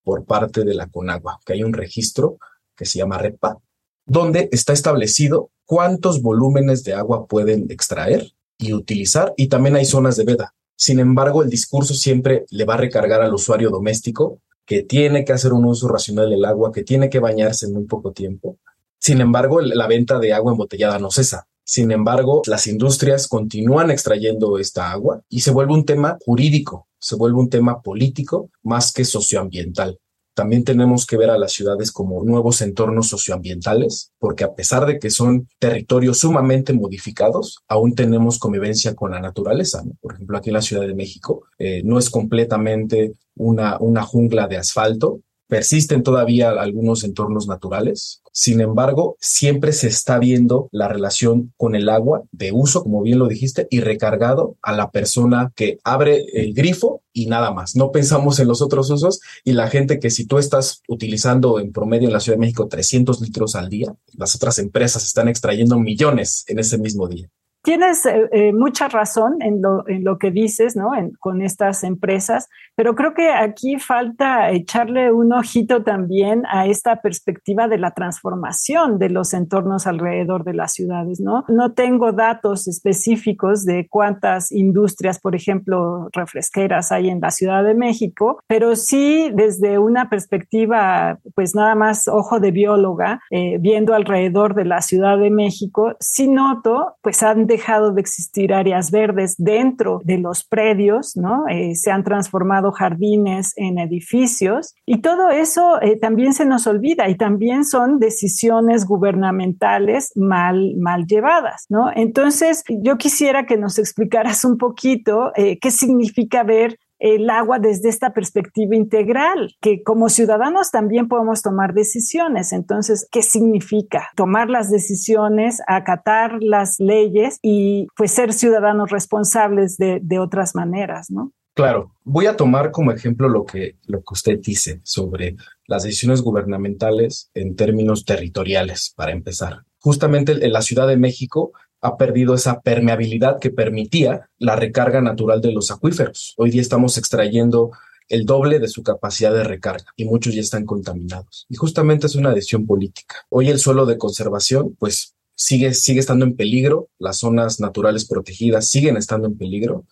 por 0.03 0.25
parte 0.25 0.63
de 0.63 0.73
la 0.73 0.87
CONAGUA, 0.87 1.39
que 1.45 1.53
hay 1.53 1.63
un 1.63 1.73
registro 1.73 2.37
que 2.75 2.85
se 2.85 2.99
llama 2.99 3.17
REPA, 3.17 3.57
donde 4.05 4.49
está 4.51 4.73
establecido 4.73 5.51
cuántos 5.65 6.21
volúmenes 6.21 6.83
de 6.83 6.93
agua 6.93 7.25
pueden 7.27 7.71
extraer 7.71 8.33
y 8.57 8.73
utilizar, 8.73 9.33
y 9.37 9.47
también 9.47 9.75
hay 9.75 9.85
zonas 9.85 10.15
de 10.17 10.25
veda. 10.25 10.53
Sin 10.75 10.99
embargo, 10.99 11.43
el 11.43 11.49
discurso 11.49 11.93
siempre 11.93 12.45
le 12.49 12.65
va 12.65 12.75
a 12.75 12.77
recargar 12.77 13.21
al 13.21 13.33
usuario 13.33 13.69
doméstico 13.69 14.39
que 14.65 14.83
tiene 14.83 15.25
que 15.25 15.33
hacer 15.33 15.53
un 15.53 15.65
uso 15.65 15.87
racional 15.87 16.29
del 16.29 16.45
agua, 16.45 16.71
que 16.71 16.83
tiene 16.83 17.09
que 17.09 17.19
bañarse 17.19 17.65
en 17.65 17.73
muy 17.73 17.85
poco 17.85 18.11
tiempo. 18.11 18.57
Sin 18.99 19.19
embargo, 19.19 19.59
la 19.61 19.87
venta 19.87 20.19
de 20.19 20.33
agua 20.33 20.53
embotellada 20.53 20.99
no 20.99 21.11
cesa. 21.11 21.47
Sin 21.65 21.91
embargo, 21.91 22.41
las 22.45 22.67
industrias 22.67 23.27
continúan 23.27 23.91
extrayendo 23.91 24.57
esta 24.57 24.91
agua 24.91 25.21
y 25.29 25.41
se 25.41 25.51
vuelve 25.51 25.73
un 25.73 25.85
tema 25.85 26.17
jurídico, 26.25 26.87
se 26.99 27.15
vuelve 27.15 27.39
un 27.39 27.49
tema 27.49 27.81
político 27.81 28.49
más 28.63 28.91
que 28.91 29.05
socioambiental. 29.05 29.99
También 30.33 30.63
tenemos 30.63 31.05
que 31.05 31.17
ver 31.17 31.29
a 31.29 31.37
las 31.37 31.53
ciudades 31.53 31.91
como 31.91 32.23
nuevos 32.23 32.61
entornos 32.61 33.07
socioambientales, 33.09 34.11
porque 34.17 34.43
a 34.43 34.53
pesar 34.53 34.85
de 34.85 34.97
que 34.99 35.09
son 35.09 35.47
territorios 35.59 36.19
sumamente 36.19 36.73
modificados, 36.73 37.59
aún 37.67 37.93
tenemos 37.93 38.39
convivencia 38.39 38.95
con 38.95 39.11
la 39.11 39.19
naturaleza. 39.19 39.83
Por 40.01 40.13
ejemplo, 40.13 40.37
aquí 40.37 40.49
en 40.49 40.55
la 40.55 40.61
Ciudad 40.61 40.87
de 40.87 40.95
México 40.95 41.43
eh, 41.59 41.81
no 41.83 41.99
es 41.99 42.09
completamente 42.09 43.13
una, 43.35 43.77
una 43.79 44.03
jungla 44.03 44.47
de 44.47 44.57
asfalto, 44.57 45.21
Persisten 45.53 46.01
todavía 46.01 46.49
algunos 46.49 47.03
entornos 47.03 47.45
naturales. 47.45 48.23
Sin 48.31 48.59
embargo, 48.59 49.17
siempre 49.19 49.71
se 49.71 49.87
está 49.87 50.17
viendo 50.17 50.67
la 50.71 50.87
relación 50.87 51.53
con 51.57 51.75
el 51.75 51.89
agua 51.89 52.23
de 52.31 52.51
uso, 52.51 52.81
como 52.81 53.03
bien 53.03 53.19
lo 53.19 53.27
dijiste, 53.27 53.67
y 53.69 53.79
recargado 53.79 54.57
a 54.63 54.71
la 54.71 54.89
persona 54.89 55.53
que 55.55 55.77
abre 55.83 56.25
el 56.33 56.55
grifo 56.55 57.03
y 57.13 57.27
nada 57.27 57.51
más. 57.51 57.75
No 57.75 57.91
pensamos 57.91 58.39
en 58.39 58.47
los 58.47 58.63
otros 58.63 58.89
usos 58.89 59.19
y 59.43 59.51
la 59.51 59.69
gente 59.69 59.99
que 59.99 60.09
si 60.09 60.25
tú 60.25 60.39
estás 60.39 60.81
utilizando 60.87 61.59
en 61.59 61.71
promedio 61.71 62.07
en 62.07 62.13
la 62.13 62.19
Ciudad 62.19 62.37
de 62.37 62.41
México 62.41 62.67
300 62.67 63.21
litros 63.21 63.53
al 63.53 63.69
día, 63.69 63.93
las 64.13 64.33
otras 64.33 64.57
empresas 64.57 65.05
están 65.05 65.27
extrayendo 65.27 65.77
millones 65.77 66.45
en 66.47 66.57
ese 66.57 66.79
mismo 66.79 67.07
día. 67.07 67.29
Tienes 67.63 68.05
eh, 68.05 68.29
eh, 68.33 68.53
mucha 68.53 68.89
razón 68.89 69.37
en 69.41 69.61
lo, 69.61 69.87
en 69.87 70.03
lo, 70.03 70.17
que 70.17 70.31
dices, 70.31 70.75
¿no? 70.75 70.91
con 71.19 71.41
estas 71.41 71.83
empresas, 71.83 72.49
pero 72.75 72.93
creo 72.93 73.13
que 73.13 73.29
aquí 73.29 73.77
falta 73.79 74.51
echarle 74.51 75.11
un 75.11 75.31
ojito 75.31 75.83
también 75.83 76.43
a 76.51 76.65
esta 76.65 77.01
perspectiva 77.01 77.67
de 77.67 77.77
la 77.77 77.91
transformación 77.91 78.99
de 78.99 79.09
los 79.09 79.33
entornos 79.33 79.87
alrededor 79.87 80.43
de 80.43 80.53
las 80.53 80.73
ciudades, 80.73 81.19
¿no? 81.21 81.45
No 81.47 81.73
tengo 81.73 82.11
datos 82.11 82.67
específicos 82.67 83.63
de 83.63 83.87
cuántas 83.89 84.51
industrias, 84.51 85.19
por 85.19 85.35
ejemplo, 85.35 86.09
refresqueras 86.11 86.91
hay 86.91 87.09
en 87.09 87.21
la 87.21 87.31
Ciudad 87.31 87.63
de 87.63 87.75
México, 87.75 88.41
pero 88.47 88.75
sí 88.75 89.31
desde 89.33 89.77
una 89.77 90.09
perspectiva, 90.09 91.19
pues 91.35 91.55
nada 91.55 91.75
más 91.75 92.07
ojo 92.07 92.39
de 92.39 92.51
bióloga, 92.51 93.21
eh, 93.31 93.57
viendo 93.59 93.93
alrededor 93.93 94.55
de 94.55 94.65
la 94.65 94.81
Ciudad 94.81 95.17
de 95.17 95.29
México, 95.29 95.95
sí 95.99 96.27
noto, 96.27 96.95
pues 97.01 97.21
han 97.23 97.45
dejado 97.53 97.93
de 97.93 98.01
existir 98.01 98.53
áreas 98.53 98.89
verdes 98.89 99.35
dentro 99.37 100.01
de 100.03 100.17
los 100.17 100.43
predios, 100.43 101.15
¿no? 101.15 101.47
Eh, 101.47 101.75
se 101.75 101.91
han 101.91 102.03
transformado 102.03 102.71
jardines 102.71 103.53
en 103.55 103.77
edificios 103.77 104.73
y 104.85 105.01
todo 105.01 105.29
eso 105.29 105.81
eh, 105.81 105.97
también 105.97 106.33
se 106.33 106.45
nos 106.45 106.65
olvida 106.65 107.07
y 107.09 107.15
también 107.15 107.63
son 107.63 107.99
decisiones 107.99 108.85
gubernamentales 108.85 110.11
mal, 110.15 110.75
mal 110.77 111.05
llevadas, 111.05 111.65
¿no? 111.69 111.91
Entonces, 111.95 112.63
yo 112.67 112.97
quisiera 112.97 113.45
que 113.45 113.57
nos 113.57 113.77
explicaras 113.77 114.43
un 114.45 114.57
poquito 114.57 115.31
eh, 115.35 115.59
qué 115.59 115.69
significa 115.69 116.43
ver 116.43 116.79
el 116.99 117.29
agua 117.29 117.59
desde 117.59 117.89
esta 117.89 118.13
perspectiva 118.13 118.75
integral, 118.75 119.55
que 119.61 119.83
como 119.83 120.09
ciudadanos 120.09 120.71
también 120.71 121.07
podemos 121.07 121.41
tomar 121.41 121.73
decisiones. 121.73 122.53
Entonces, 122.53 123.07
¿qué 123.11 123.21
significa 123.21 124.09
tomar 124.15 124.49
las 124.49 124.71
decisiones, 124.71 125.61
acatar 125.67 126.37
las 126.41 126.79
leyes 126.79 127.39
y 127.41 127.87
pues 127.95 128.11
ser 128.11 128.33
ciudadanos 128.33 128.89
responsables 128.91 129.77
de, 129.77 130.01
otras 130.19 130.55
maneras, 130.55 131.09
¿no? 131.09 131.33
Claro, 131.55 131.91
voy 132.03 132.27
a 132.27 132.37
tomar 132.37 132.71
como 132.71 132.91
ejemplo 132.91 133.27
lo 133.27 133.45
que, 133.45 133.77
lo 133.87 133.99
que 133.99 134.13
usted 134.13 134.39
dice 134.39 134.79
sobre 134.83 135.35
las 135.67 135.83
decisiones 135.83 136.21
gubernamentales 136.21 137.29
en 137.33 137.55
términos 137.55 138.05
territoriales, 138.05 138.93
para 138.95 139.11
empezar. 139.11 139.63
Justamente 139.79 140.31
en 140.31 140.53
la 140.53 140.61
Ciudad 140.61 140.87
de 140.87 140.97
México 140.97 141.51
ha 141.83 141.97
perdido 141.97 142.33
esa 142.33 142.61
permeabilidad 142.61 143.39
que 143.39 143.51
permitía 143.51 144.29
la 144.39 144.55
recarga 144.55 145.01
natural 145.01 145.41
de 145.41 145.51
los 145.51 145.69
acuíferos. 145.69 146.33
Hoy 146.37 146.49
día 146.49 146.61
estamos 146.61 146.97
extrayendo 146.97 147.71
el 148.07 148.25
doble 148.25 148.59
de 148.59 148.69
su 148.69 148.83
capacidad 148.83 149.33
de 149.33 149.43
recarga 149.43 149.85
y 149.97 150.05
muchos 150.05 150.33
ya 150.33 150.39
están 150.39 150.65
contaminados. 150.65 151.45
Y 151.49 151.55
justamente 151.55 152.07
es 152.07 152.15
una 152.15 152.33
decisión 152.33 152.65
política. 152.65 153.15
Hoy 153.29 153.49
el 153.49 153.59
suelo 153.59 153.85
de 153.85 153.97
conservación, 153.97 154.75
pues 154.79 155.13
sigue, 155.35 155.73
sigue 155.73 155.99
estando 155.99 156.23
en 156.23 156.37
peligro, 156.37 156.87
las 156.99 157.17
zonas 157.17 157.59
naturales 157.59 158.05
protegidas 158.05 158.69
siguen 158.69 158.95
estando 158.95 159.27
en 159.27 159.37
peligro 159.37 159.85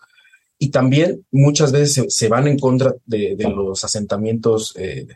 y 0.58 0.70
también 0.70 1.26
muchas 1.30 1.72
veces 1.72 2.06
se, 2.08 2.28
van 2.28 2.48
en 2.48 2.58
contra 2.58 2.94
de, 3.04 3.36
los 3.54 3.84
asentamientos 3.84 4.74
eh, 4.78 5.08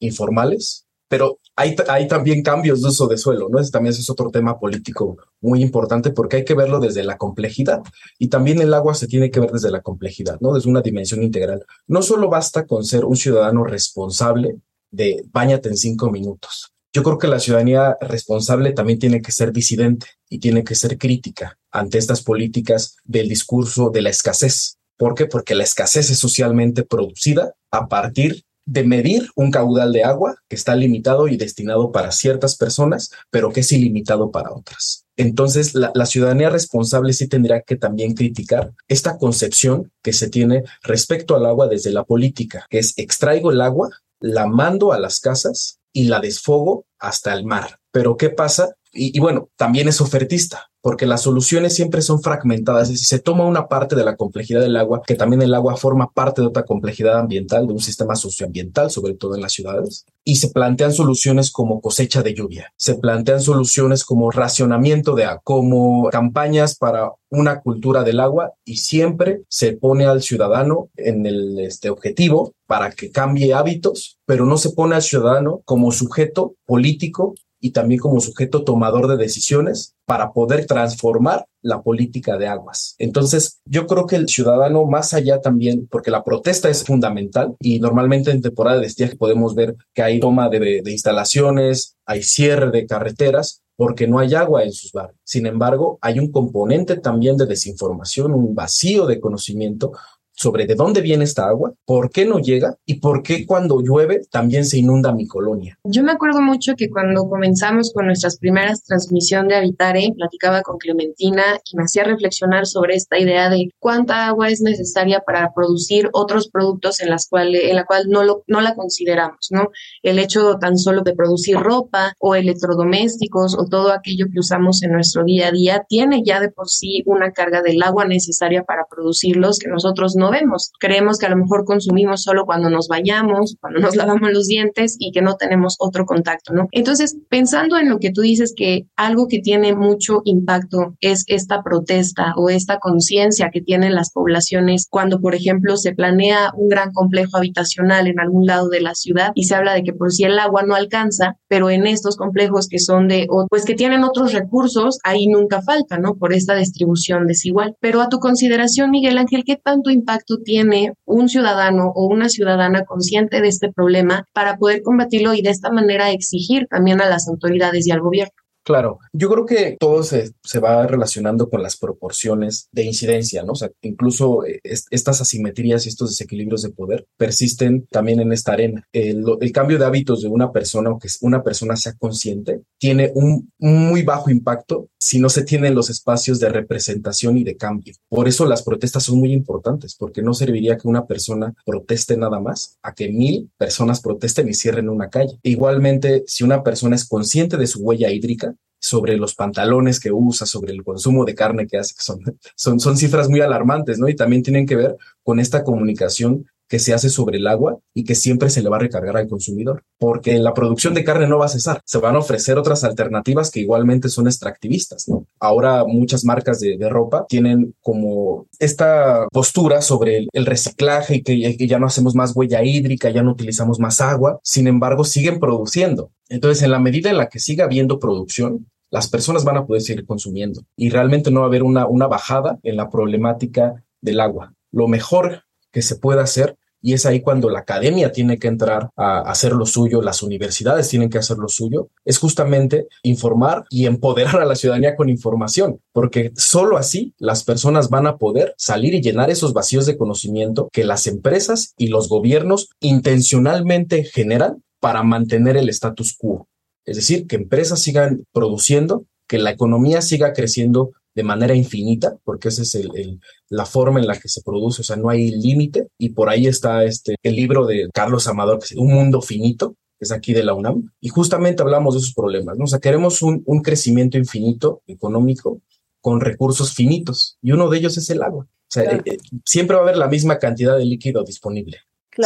informales 0.00 0.86
pero 1.08 1.38
hay, 1.56 1.76
hay 1.88 2.08
también 2.08 2.42
cambios 2.42 2.82
de 2.82 2.88
uso 2.88 3.06
de 3.06 3.18
suelo, 3.18 3.48
¿no? 3.48 3.60
Ese 3.60 3.70
también 3.70 3.94
es 3.94 4.10
otro 4.10 4.30
tema 4.30 4.58
político 4.58 5.16
muy 5.40 5.62
importante 5.62 6.10
porque 6.10 6.36
hay 6.36 6.44
que 6.44 6.54
verlo 6.54 6.80
desde 6.80 7.04
la 7.04 7.16
complejidad 7.16 7.82
y 8.18 8.28
también 8.28 8.60
el 8.60 8.74
agua 8.74 8.94
se 8.94 9.06
tiene 9.06 9.30
que 9.30 9.40
ver 9.40 9.52
desde 9.52 9.70
la 9.70 9.82
complejidad, 9.82 10.38
¿no? 10.40 10.54
Desde 10.54 10.70
una 10.70 10.82
dimensión 10.82 11.22
integral. 11.22 11.64
No 11.86 12.02
solo 12.02 12.28
basta 12.28 12.66
con 12.66 12.84
ser 12.84 13.04
un 13.04 13.16
ciudadano 13.16 13.64
responsable 13.64 14.56
de 14.90 15.24
bañate 15.30 15.68
en 15.68 15.76
cinco 15.76 16.10
minutos. 16.10 16.72
Yo 16.92 17.02
creo 17.02 17.18
que 17.18 17.26
la 17.26 17.40
ciudadanía 17.40 17.96
responsable 18.00 18.72
también 18.72 19.00
tiene 19.00 19.20
que 19.20 19.32
ser 19.32 19.52
disidente 19.52 20.06
y 20.28 20.38
tiene 20.38 20.62
que 20.62 20.76
ser 20.76 20.96
crítica 20.96 21.58
ante 21.72 21.98
estas 21.98 22.22
políticas 22.22 22.96
del 23.02 23.28
discurso 23.28 23.90
de 23.90 24.02
la 24.02 24.10
escasez. 24.10 24.78
¿Por 24.96 25.16
qué? 25.16 25.26
Porque 25.26 25.56
la 25.56 25.64
escasez 25.64 26.10
es 26.10 26.18
socialmente 26.18 26.84
producida 26.84 27.54
a 27.72 27.88
partir 27.88 28.44
de 28.66 28.84
medir 28.84 29.28
un 29.36 29.50
caudal 29.50 29.92
de 29.92 30.04
agua 30.04 30.36
que 30.48 30.56
está 30.56 30.74
limitado 30.74 31.28
y 31.28 31.36
destinado 31.36 31.92
para 31.92 32.12
ciertas 32.12 32.56
personas, 32.56 33.10
pero 33.30 33.52
que 33.52 33.60
es 33.60 33.72
ilimitado 33.72 34.30
para 34.30 34.52
otras. 34.52 35.04
Entonces, 35.16 35.74
la, 35.74 36.06
ciudadanía 36.06 36.50
responsable 36.50 37.12
sí 37.12 37.28
tendrá 37.28 37.62
que 37.62 37.76
también 37.76 38.14
criticar 38.14 38.72
esta 38.88 39.16
concepción 39.16 39.92
que 40.02 40.12
se 40.12 40.28
tiene 40.28 40.64
respecto 40.82 41.36
al 41.36 41.46
agua 41.46 41.68
desde 41.68 41.92
la 41.92 42.04
política, 42.04 42.66
que 42.68 42.78
es 42.78 42.94
extraigo 42.96 43.52
el 43.52 43.60
agua, 43.60 43.90
la 44.20 44.46
mando 44.46 44.92
a 44.92 44.98
las 44.98 45.20
casas 45.20 45.78
y 45.92 46.04
la 46.04 46.20
desfogo 46.20 46.86
hasta 46.98 47.32
el 47.32 47.44
mar. 47.44 47.78
Pero 47.92 48.16
¿qué 48.16 48.30
pasa? 48.30 48.74
Y 48.94 49.18
bueno, 49.20 49.50
también 49.56 49.88
es 49.88 50.00
ofertista 50.00 50.70
porque 50.84 51.06
las 51.06 51.22
soluciones 51.22 51.74
siempre 51.74 52.02
son 52.02 52.20
fragmentadas, 52.20 52.82
es 52.82 52.88
decir, 52.90 53.06
se 53.06 53.18
toma 53.18 53.46
una 53.46 53.68
parte 53.68 53.96
de 53.96 54.04
la 54.04 54.16
complejidad 54.16 54.60
del 54.60 54.76
agua, 54.76 55.00
que 55.06 55.14
también 55.14 55.40
el 55.40 55.54
agua 55.54 55.78
forma 55.78 56.10
parte 56.12 56.42
de 56.42 56.48
otra 56.48 56.66
complejidad 56.66 57.18
ambiental, 57.18 57.66
de 57.66 57.72
un 57.72 57.80
sistema 57.80 58.14
socioambiental, 58.16 58.90
sobre 58.90 59.14
todo 59.14 59.34
en 59.34 59.40
las 59.40 59.52
ciudades, 59.52 60.04
y 60.24 60.36
se 60.36 60.50
plantean 60.50 60.92
soluciones 60.92 61.50
como 61.50 61.80
cosecha 61.80 62.22
de 62.22 62.34
lluvia, 62.34 62.70
se 62.76 62.96
plantean 62.96 63.40
soluciones 63.40 64.04
como 64.04 64.30
racionamiento 64.30 65.14
de 65.14 65.24
agua, 65.24 65.40
como 65.42 66.10
campañas 66.10 66.76
para 66.76 67.12
una 67.30 67.62
cultura 67.62 68.04
del 68.04 68.20
agua 68.20 68.52
y 68.62 68.76
siempre 68.76 69.40
se 69.48 69.72
pone 69.72 70.04
al 70.04 70.20
ciudadano 70.20 70.90
en 70.96 71.24
el 71.24 71.60
este 71.60 71.88
objetivo 71.88 72.52
para 72.66 72.90
que 72.90 73.10
cambie 73.10 73.54
hábitos, 73.54 74.18
pero 74.26 74.44
no 74.44 74.58
se 74.58 74.68
pone 74.70 74.96
al 74.96 75.02
ciudadano 75.02 75.62
como 75.64 75.92
sujeto 75.92 76.56
político 76.66 77.34
y 77.64 77.70
también 77.70 77.98
como 77.98 78.20
sujeto 78.20 78.62
tomador 78.62 79.08
de 79.08 79.16
decisiones 79.16 79.94
para 80.04 80.34
poder 80.34 80.66
transformar 80.66 81.46
la 81.62 81.80
política 81.80 82.36
de 82.36 82.46
aguas. 82.46 82.94
Entonces, 82.98 83.62
yo 83.64 83.86
creo 83.86 84.06
que 84.06 84.16
el 84.16 84.28
ciudadano, 84.28 84.84
más 84.84 85.14
allá 85.14 85.40
también, 85.40 85.88
porque 85.90 86.10
la 86.10 86.22
protesta 86.22 86.68
es 86.68 86.84
fundamental 86.84 87.56
y 87.60 87.80
normalmente 87.80 88.30
en 88.32 88.42
temporada 88.42 88.80
de 88.80 88.86
estiaje 88.86 89.16
podemos 89.16 89.54
ver 89.54 89.76
que 89.94 90.02
hay 90.02 90.20
toma 90.20 90.50
de, 90.50 90.82
de 90.84 90.92
instalaciones, 90.92 91.96
hay 92.04 92.22
cierre 92.22 92.70
de 92.70 92.86
carreteras, 92.86 93.62
porque 93.76 94.06
no 94.06 94.18
hay 94.18 94.34
agua 94.34 94.62
en 94.62 94.72
sus 94.72 94.92
barrios. 94.92 95.18
Sin 95.24 95.46
embargo, 95.46 95.98
hay 96.02 96.18
un 96.18 96.30
componente 96.30 96.98
también 96.98 97.38
de 97.38 97.46
desinformación, 97.46 98.34
un 98.34 98.54
vacío 98.54 99.06
de 99.06 99.20
conocimiento 99.20 99.92
sobre 100.34 100.66
de 100.66 100.74
dónde 100.74 101.00
viene 101.00 101.24
esta 101.24 101.46
agua, 101.46 101.72
por 101.84 102.10
qué 102.10 102.24
no 102.26 102.38
llega 102.38 102.76
y 102.84 102.94
por 103.00 103.22
qué 103.22 103.46
cuando 103.46 103.80
llueve 103.80 104.22
también 104.30 104.64
se 104.64 104.78
inunda 104.78 105.12
mi 105.12 105.26
colonia. 105.26 105.78
Yo 105.84 106.02
me 106.02 106.12
acuerdo 106.12 106.42
mucho 106.42 106.74
que 106.76 106.90
cuando 106.90 107.28
comenzamos 107.28 107.92
con 107.92 108.06
nuestras 108.06 108.38
primeras 108.38 108.84
transmisión 108.84 109.48
de 109.48 109.56
Habitare, 109.56 110.12
platicaba 110.16 110.62
con 110.62 110.78
Clementina 110.78 111.42
y 111.64 111.76
me 111.76 111.84
hacía 111.84 112.04
reflexionar 112.04 112.66
sobre 112.66 112.96
esta 112.96 113.18
idea 113.18 113.48
de 113.48 113.70
cuánta 113.78 114.26
agua 114.26 114.48
es 114.48 114.60
necesaria 114.60 115.20
para 115.20 115.52
producir 115.54 116.10
otros 116.12 116.48
productos 116.48 117.00
en 117.00 117.10
las 117.10 117.28
cuales 117.28 117.62
en 117.64 117.76
la 117.76 117.84
cual 117.84 118.08
no 118.08 118.24
lo, 118.24 118.42
no 118.46 118.60
la 118.60 118.74
consideramos, 118.74 119.48
¿no? 119.50 119.68
El 120.02 120.18
hecho 120.18 120.56
tan 120.60 120.78
solo 120.78 121.02
de 121.02 121.14
producir 121.14 121.56
ropa 121.56 122.14
o 122.18 122.34
electrodomésticos 122.34 123.56
o 123.58 123.66
todo 123.66 123.92
aquello 123.92 124.26
que 124.32 124.40
usamos 124.40 124.82
en 124.82 124.92
nuestro 124.92 125.24
día 125.24 125.48
a 125.48 125.52
día 125.52 125.84
tiene 125.88 126.22
ya 126.24 126.40
de 126.40 126.50
por 126.50 126.68
sí 126.68 127.02
una 127.06 127.32
carga 127.32 127.62
del 127.62 127.82
agua 127.82 128.04
necesaria 128.04 128.64
para 128.64 128.86
producirlos 128.86 129.58
que 129.58 129.68
nosotros 129.68 130.16
no 130.16 130.23
vemos. 130.30 130.72
Creemos 130.78 131.18
que 131.18 131.26
a 131.26 131.30
lo 131.30 131.36
mejor 131.36 131.64
consumimos 131.64 132.22
solo 132.22 132.44
cuando 132.44 132.70
nos 132.70 132.88
bañamos, 132.88 133.56
cuando 133.60 133.80
nos 133.80 133.96
lavamos 133.96 134.30
los 134.32 134.46
dientes 134.46 134.96
y 134.98 135.12
que 135.12 135.22
no 135.22 135.36
tenemos 135.36 135.76
otro 135.78 136.04
contacto, 136.06 136.52
¿no? 136.52 136.68
Entonces, 136.72 137.16
pensando 137.28 137.76
en 137.76 137.88
lo 137.88 137.98
que 137.98 138.10
tú 138.10 138.22
dices 138.22 138.54
que 138.56 138.86
algo 138.96 139.26
que 139.28 139.40
tiene 139.40 139.74
mucho 139.74 140.22
impacto 140.24 140.96
es 141.00 141.24
esta 141.26 141.62
protesta 141.62 142.34
o 142.36 142.48
esta 142.48 142.78
conciencia 142.78 143.50
que 143.52 143.60
tienen 143.60 143.94
las 143.94 144.12
poblaciones 144.12 144.86
cuando, 144.90 145.20
por 145.20 145.34
ejemplo, 145.34 145.76
se 145.76 145.94
planea 145.94 146.52
un 146.56 146.68
gran 146.68 146.92
complejo 146.92 147.36
habitacional 147.36 148.06
en 148.06 148.20
algún 148.20 148.46
lado 148.46 148.68
de 148.68 148.80
la 148.80 148.94
ciudad 148.94 149.32
y 149.34 149.44
se 149.44 149.54
habla 149.54 149.74
de 149.74 149.82
que 149.82 149.92
por 149.92 150.12
si 150.12 150.24
el 150.24 150.38
agua 150.38 150.62
no 150.62 150.74
alcanza, 150.74 151.36
pero 151.48 151.70
en 151.70 151.86
estos 151.86 152.16
complejos 152.16 152.68
que 152.68 152.78
son 152.78 153.08
de, 153.08 153.26
pues 153.48 153.64
que 153.64 153.74
tienen 153.74 154.04
otros 154.04 154.32
recursos, 154.32 154.98
ahí 155.04 155.26
nunca 155.26 155.62
falta, 155.62 155.98
¿no? 155.98 156.14
Por 156.14 156.32
esta 156.32 156.54
distribución 156.54 157.26
desigual. 157.26 157.76
Pero 157.80 158.00
a 158.00 158.08
tu 158.08 158.18
consideración, 158.18 158.90
Miguel 158.90 159.18
Ángel, 159.18 159.44
¿qué 159.44 159.56
tanto 159.56 159.90
impacto 159.90 160.13
tiene 160.44 160.92
un 161.04 161.28
ciudadano 161.28 161.90
o 161.94 162.06
una 162.06 162.28
ciudadana 162.28 162.84
consciente 162.84 163.40
de 163.40 163.48
este 163.48 163.72
problema 163.72 164.24
para 164.32 164.56
poder 164.56 164.82
combatirlo 164.82 165.34
y 165.34 165.42
de 165.42 165.50
esta 165.50 165.70
manera 165.70 166.10
exigir 166.10 166.66
también 166.68 167.00
a 167.00 167.08
las 167.08 167.28
autoridades 167.28 167.86
y 167.86 167.90
al 167.90 168.00
gobierno? 168.00 168.43
Claro, 168.64 168.98
yo 169.12 169.28
creo 169.28 169.44
que 169.44 169.76
todo 169.78 170.02
se, 170.02 170.32
se, 170.42 170.58
va 170.58 170.86
relacionando 170.86 171.50
con 171.50 171.62
las 171.62 171.76
proporciones 171.76 172.68
de 172.72 172.84
incidencia, 172.84 173.42
¿no? 173.42 173.52
O 173.52 173.56
sea, 173.56 173.68
incluso 173.82 174.44
eh, 174.46 174.60
estas 174.62 175.20
asimetrías 175.20 175.84
y 175.84 175.90
estos 175.90 176.10
desequilibrios 176.10 176.62
de 176.62 176.70
poder 176.70 177.06
persisten 177.18 177.86
también 177.90 178.20
en 178.20 178.32
esta 178.32 178.52
arena. 178.52 178.86
El, 178.90 179.24
cambio 179.52 179.78
de 179.78 179.84
hábitos 179.84 180.22
de 180.22 180.28
una 180.28 180.50
persona 180.50 180.90
o 180.90 180.98
que 180.98 181.08
una 181.20 181.42
persona 181.42 181.76
sea 181.76 181.92
consciente 181.92 182.62
tiene 182.78 183.12
un 183.14 183.52
muy 183.58 184.02
bajo 184.02 184.30
impacto 184.30 184.88
si 184.98 185.18
no 185.18 185.28
se 185.28 185.44
tienen 185.44 185.74
los 185.74 185.90
espacios 185.90 186.40
de 186.40 186.48
representación 186.48 187.36
y 187.36 187.44
de 187.44 187.56
cambio. 187.58 187.92
Por 188.08 188.26
eso 188.26 188.46
las 188.46 188.62
protestas 188.62 189.02
son 189.02 189.18
muy 189.18 189.32
importantes, 189.32 189.94
porque 189.96 190.22
no 190.22 190.32
serviría 190.32 190.78
que 190.78 190.88
una 190.88 191.06
persona 191.06 191.54
proteste 191.66 192.16
nada 192.16 192.40
más 192.40 192.78
a 192.82 192.94
que 192.94 193.10
mil 193.10 193.50
personas 193.58 194.00
protesten 194.00 194.48
y 194.48 194.54
cierren 194.54 194.88
una 194.88 195.10
calle. 195.10 195.38
Igualmente, 195.42 196.24
si 196.26 196.42
una 196.42 196.62
persona 196.62 196.96
es 196.96 197.06
consciente 197.06 197.58
de 197.58 197.66
su 197.66 197.80
huella 197.82 198.10
hídrica, 198.10 198.53
sobre 198.84 199.16
los 199.16 199.34
pantalones 199.34 199.98
que 199.98 200.12
usa, 200.12 200.44
sobre 200.44 200.74
el 200.74 200.84
consumo 200.84 201.24
de 201.24 201.34
carne 201.34 201.66
que 201.66 201.78
hace, 201.78 201.94
son, 201.98 202.20
son, 202.54 202.78
son 202.78 202.98
cifras 202.98 203.30
muy 203.30 203.40
alarmantes, 203.40 203.98
¿no? 203.98 204.10
Y 204.10 204.14
también 204.14 204.42
tienen 204.42 204.66
que 204.66 204.76
ver 204.76 204.98
con 205.22 205.40
esta 205.40 205.64
comunicación 205.64 206.44
que 206.68 206.78
se 206.78 206.92
hace 206.92 207.08
sobre 207.08 207.38
el 207.38 207.46
agua 207.46 207.78
y 207.94 208.04
que 208.04 208.14
siempre 208.14 208.50
se 208.50 208.62
le 208.62 208.68
va 208.68 208.76
a 208.76 208.80
recargar 208.80 209.16
al 209.16 209.28
consumidor, 209.28 209.84
porque 209.98 210.38
la 210.38 210.52
producción 210.52 210.92
de 210.92 211.02
carne 211.02 211.26
no 211.26 211.38
va 211.38 211.46
a 211.46 211.48
cesar, 211.48 211.80
se 211.84 211.98
van 211.98 212.14
a 212.14 212.18
ofrecer 212.18 212.58
otras 212.58 212.84
alternativas 212.84 213.50
que 213.50 213.60
igualmente 213.60 214.10
son 214.10 214.26
extractivistas, 214.26 215.08
¿no? 215.08 215.26
Ahora 215.40 215.84
muchas 215.86 216.24
marcas 216.24 216.60
de, 216.60 216.76
ropa 216.90 217.24
tienen 217.26 217.74
como 217.80 218.46
esta 218.58 219.26
postura 219.32 219.80
sobre 219.80 220.26
el, 220.30 220.46
reciclaje 220.46 221.16
y 221.16 221.22
que, 221.22 221.56
que 221.56 221.66
ya 221.66 221.78
no 221.78 221.86
hacemos 221.86 222.14
más 222.14 222.36
huella 222.36 222.62
hídrica, 222.62 223.08
ya 223.08 223.22
no 223.22 223.32
utilizamos 223.32 223.80
más 223.80 224.02
agua, 224.02 224.40
sin 224.42 224.66
embargo 224.66 225.04
siguen 225.04 225.40
produciendo. 225.40 226.10
Entonces, 226.28 226.62
en 226.62 226.70
la 226.70 226.78
medida 226.78 227.10
en 227.10 227.18
la 227.18 227.28
que 227.28 227.38
siga 227.38 227.64
habiendo 227.64 227.98
producción, 227.98 228.66
las 228.94 229.08
personas 229.08 229.42
van 229.42 229.56
a 229.56 229.66
poder 229.66 229.82
seguir 229.82 230.06
consumiendo 230.06 230.62
y 230.76 230.88
realmente 230.88 231.32
no 231.32 231.40
va 231.40 231.46
a 231.46 231.48
haber 231.48 231.64
una, 231.64 231.84
una 231.88 232.06
bajada 232.06 232.60
en 232.62 232.76
la 232.76 232.90
problemática 232.90 233.82
del 234.00 234.20
agua. 234.20 234.54
Lo 234.70 234.86
mejor 234.86 235.42
que 235.72 235.82
se 235.82 235.96
pueda 235.96 236.22
hacer 236.22 236.56
y 236.80 236.92
es 236.92 237.04
ahí 237.04 237.20
cuando 237.20 237.50
la 237.50 237.58
academia 237.60 238.12
tiene 238.12 238.38
que 238.38 238.46
entrar 238.46 238.90
a 238.94 239.18
hacer 239.22 239.52
lo 239.52 239.66
suyo, 239.66 240.00
las 240.00 240.22
universidades 240.22 240.88
tienen 240.88 241.10
que 241.10 241.18
hacer 241.18 241.38
lo 241.38 241.48
suyo, 241.48 241.88
es 242.04 242.18
justamente 242.18 242.86
informar 243.02 243.64
y 243.68 243.86
empoderar 243.86 244.36
a 244.36 244.44
la 244.44 244.54
ciudadanía 244.54 244.94
con 244.94 245.08
información, 245.08 245.80
porque 245.92 246.30
solo 246.36 246.76
así 246.76 247.14
las 247.18 247.42
personas 247.42 247.88
van 247.88 248.06
a 248.06 248.16
poder 248.16 248.54
salir 248.58 248.94
y 248.94 249.00
llenar 249.00 249.28
esos 249.28 249.54
vacíos 249.54 249.86
de 249.86 249.96
conocimiento 249.96 250.68
que 250.70 250.84
las 250.84 251.08
empresas 251.08 251.74
y 251.76 251.88
los 251.88 252.08
gobiernos 252.08 252.68
intencionalmente 252.78 254.04
generan 254.04 254.62
para 254.78 255.02
mantener 255.02 255.56
el 255.56 255.68
status 255.70 256.14
quo. 256.16 256.46
Es 256.84 256.96
decir, 256.96 257.26
que 257.26 257.36
empresas 257.36 257.80
sigan 257.80 258.24
produciendo, 258.32 259.06
que 259.26 259.38
la 259.38 259.50
economía 259.50 260.02
siga 260.02 260.32
creciendo 260.32 260.92
de 261.14 261.22
manera 261.22 261.54
infinita, 261.54 262.16
porque 262.24 262.48
esa 262.48 262.62
es 262.62 262.74
el, 262.74 263.20
la 263.48 263.66
forma 263.66 264.00
en 264.00 264.06
la 264.06 264.18
que 264.18 264.28
se 264.28 264.42
produce, 264.42 264.82
o 264.82 264.84
sea, 264.84 264.96
no 264.96 265.08
hay 265.08 265.30
límite. 265.30 265.88
Y 265.96 266.10
por 266.10 266.28
ahí 266.28 266.46
está 266.46 266.84
este, 266.84 267.16
el 267.22 267.36
libro 267.36 267.66
de 267.66 267.88
Carlos 267.92 268.26
Amador, 268.26 268.58
que 268.58 268.66
es 268.66 268.76
Un 268.76 268.92
Mundo 268.92 269.22
Finito, 269.22 269.76
que 269.98 270.04
es 270.04 270.12
aquí 270.12 270.32
de 270.32 270.42
la 270.42 270.54
UNAM, 270.54 270.90
y 271.00 271.08
justamente 271.08 271.62
hablamos 271.62 271.94
de 271.94 272.00
esos 272.00 272.14
problemas, 272.14 272.58
¿no? 272.58 272.64
O 272.64 272.66
sea, 272.66 272.80
queremos 272.80 273.22
un, 273.22 273.42
un 273.46 273.62
crecimiento 273.62 274.18
infinito 274.18 274.82
económico 274.88 275.60
con 276.00 276.20
recursos 276.20 276.74
finitos, 276.74 277.38
y 277.40 277.52
uno 277.52 277.70
de 277.70 277.78
ellos 277.78 277.96
es 277.96 278.10
el 278.10 278.22
agua. 278.22 278.44
O 278.44 278.70
sea, 278.74 278.82
eh, 278.82 279.02
eh, 279.04 279.18
siempre 279.44 279.76
va 279.76 279.82
a 279.82 279.84
haber 279.84 279.96
la 279.96 280.08
misma 280.08 280.38
cantidad 280.38 280.76
de 280.76 280.84
líquido 280.84 281.22
disponible. 281.22 281.78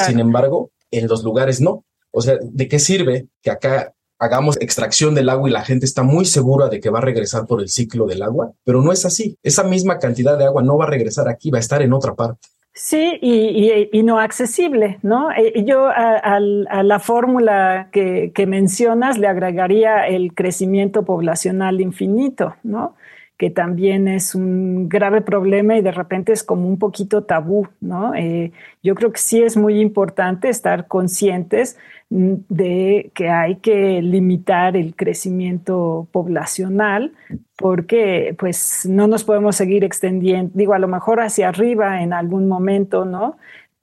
Sin 0.06 0.18
embargo, 0.18 0.70
en 0.90 1.08
los 1.08 1.22
lugares 1.22 1.60
no. 1.60 1.84
O 2.10 2.22
sea, 2.22 2.38
¿de 2.40 2.68
qué 2.68 2.78
sirve 2.78 3.28
que 3.42 3.50
acá 3.50 3.94
hagamos 4.18 4.56
extracción 4.60 5.14
del 5.14 5.28
agua 5.28 5.48
y 5.48 5.52
la 5.52 5.64
gente 5.64 5.86
está 5.86 6.02
muy 6.02 6.24
segura 6.24 6.68
de 6.68 6.80
que 6.80 6.90
va 6.90 6.98
a 6.98 7.02
regresar 7.02 7.46
por 7.46 7.60
el 7.60 7.68
ciclo 7.68 8.06
del 8.06 8.22
agua, 8.22 8.52
pero 8.64 8.82
no 8.82 8.92
es 8.92 9.04
así. 9.04 9.36
Esa 9.42 9.64
misma 9.64 9.98
cantidad 9.98 10.36
de 10.36 10.44
agua 10.44 10.62
no 10.62 10.76
va 10.76 10.84
a 10.84 10.90
regresar 10.90 11.28
aquí, 11.28 11.50
va 11.50 11.58
a 11.58 11.60
estar 11.60 11.82
en 11.82 11.92
otra 11.92 12.14
parte. 12.14 12.48
Sí, 12.74 13.18
y, 13.20 14.02
no 14.04 14.20
accesible, 14.20 14.98
¿no? 15.02 15.32
Eh, 15.32 15.64
yo 15.64 15.88
a, 15.88 16.38
la 16.38 17.00
fórmula 17.00 17.88
que, 17.90 18.30
que, 18.32 18.46
mencionas 18.46 19.18
le 19.18 19.26
agregaría 19.26 20.06
el 20.06 20.32
crecimiento 20.32 21.04
poblacional 21.04 21.80
infinito, 21.80 22.54
¿no? 22.62 22.94
Que 23.38 23.50
también 23.50 24.08
es 24.08 24.34
un 24.34 24.88
grave 24.88 25.20
problema 25.20 25.76
y 25.76 25.80
de 25.80 25.92
repente 25.92 26.32
es 26.32 26.42
como 26.42 26.66
un 26.66 26.76
poquito 26.76 27.22
tabú, 27.22 27.68
¿no? 27.80 28.12
Eh, 28.16 28.50
yo 28.82 28.96
creo 28.96 29.12
que 29.12 29.20
sí 29.20 29.40
es 29.40 29.56
muy 29.56 29.80
importante 29.80 30.48
estar 30.48 30.88
conscientes 30.88 31.78
mm, 32.10 32.34
de 32.48 33.12
que 33.14 33.30
hay 33.30 33.56
que 33.56 34.02
limitar 34.02 34.76
el 34.76 34.96
crecimiento 34.96 36.08
poblacional 36.10 37.12
porque 37.56 38.34
pues 38.36 38.84
no 38.90 39.06
nos 39.06 39.22
podemos 39.22 39.54
seguir 39.54 39.84
extendiendo, 39.84 40.50
digo, 40.54 40.74
a 40.74 40.80
lo 40.80 40.88
mejor 40.88 41.20
hacia 41.20 41.48
arriba 41.48 42.02
en 42.02 42.12
algún 42.12 42.48
momento, 42.48 43.04
¿no? 43.04 43.36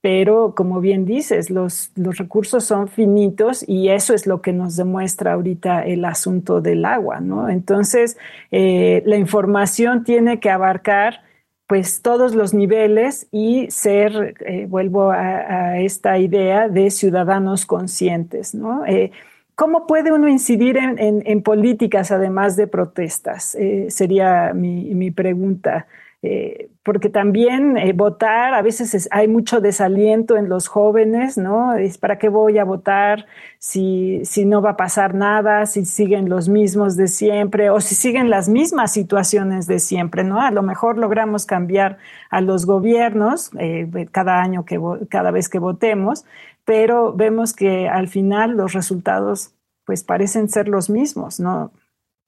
Pero 0.06 0.54
como 0.54 0.82
bien 0.82 1.04
dices, 1.04 1.50
los, 1.50 1.92
los, 1.96 2.20
recursos 2.20 2.64
son 2.64 2.88
finitos 2.88 3.68
y 3.68 3.90
eso 3.90 4.14
es 4.14 4.28
lo 4.28 4.40
que 4.40 4.54
nos 4.54 4.76
demuestra 4.76 5.34
ahorita 5.34 5.84
el 5.84 6.06
asunto 6.06 6.62
del 6.62 6.86
agua, 6.86 7.22
¿no? 7.22 7.50
Entonces, 7.50 8.16
eh, 8.52 9.02
la 9.08 9.18
información 9.18 10.04
tiene 10.04 10.40
que 10.40 10.52
abarcar 10.52 11.24
pues 11.66 12.04
todos 12.04 12.36
los 12.36 12.54
niveles 12.54 13.28
y 13.32 13.66
ser, 13.72 14.36
eh, 14.42 14.68
vuelvo 14.70 15.10
a, 15.10 15.80
esta 15.80 16.20
idea 16.20 16.70
de 16.70 16.92
ciudadanos 16.92 17.66
conscientes, 17.66 18.54
¿no? 18.54 18.86
Eh, 18.86 19.10
¿Cómo 19.56 19.88
puede 19.88 20.12
uno 20.12 20.28
incidir 20.28 20.78
en, 20.78 21.00
en, 21.00 21.42
políticas 21.42 22.12
además 22.12 22.56
de 22.56 22.68
protestas? 22.68 23.58
sería 23.88 24.54
mi, 24.54 24.94
mi 24.94 25.10
pregunta. 25.10 25.88
Eh, 26.22 26.72
porque 26.84 27.10
también 27.10 27.78
eh, 27.78 27.94
votar, 27.94 28.54
a 28.54 28.62
veces 28.62 29.08
hay 29.12 29.28
mucho 29.28 29.62
desaliento 29.62 30.38
en 30.38 30.50
los 30.50 30.68
jóvenes, 30.68 31.38
¿no? 31.38 31.76
Es 31.76 31.98
para 31.98 32.18
qué 32.18 32.30
voy 32.30 32.58
a 32.58 32.64
votar 32.64 33.28
si, 33.60 34.22
si 34.24 34.46
no 34.46 34.62
va 34.62 34.72
a 34.72 34.78
pasar 34.78 35.14
nada, 35.14 35.66
si 35.66 35.86
siguen 35.86 36.30
los 36.30 36.50
mismos 36.50 36.96
de 36.96 37.08
siempre 37.08 37.70
o 37.70 37.80
si 37.80 37.94
siguen 37.96 38.30
las 38.30 38.50
mismas 38.50 38.92
situaciones 38.92 39.68
de 39.68 39.80
siempre, 39.80 40.24
¿no? 40.24 40.42
A 40.42 40.52
lo 40.52 40.64
mejor 40.64 40.98
logramos 40.98 41.46
cambiar 41.46 41.98
a 42.30 42.42
los 42.42 42.66
gobiernos 42.66 43.52
eh, 43.60 44.08
cada 44.12 44.42
año, 44.42 44.66
que, 44.66 44.80
cada 45.10 45.32
vez 45.32 45.50
que 45.50 45.60
votemos, 45.60 46.26
pero 46.66 47.14
vemos 47.14 47.54
que 47.54 47.88
al 47.88 48.08
final 48.08 48.58
los 48.58 48.74
resultados 48.74 49.54
pues 49.86 50.04
parecen 50.04 50.50
ser 50.50 50.68
los 50.68 50.90
mismos, 50.90 51.40
¿no? 51.40 51.72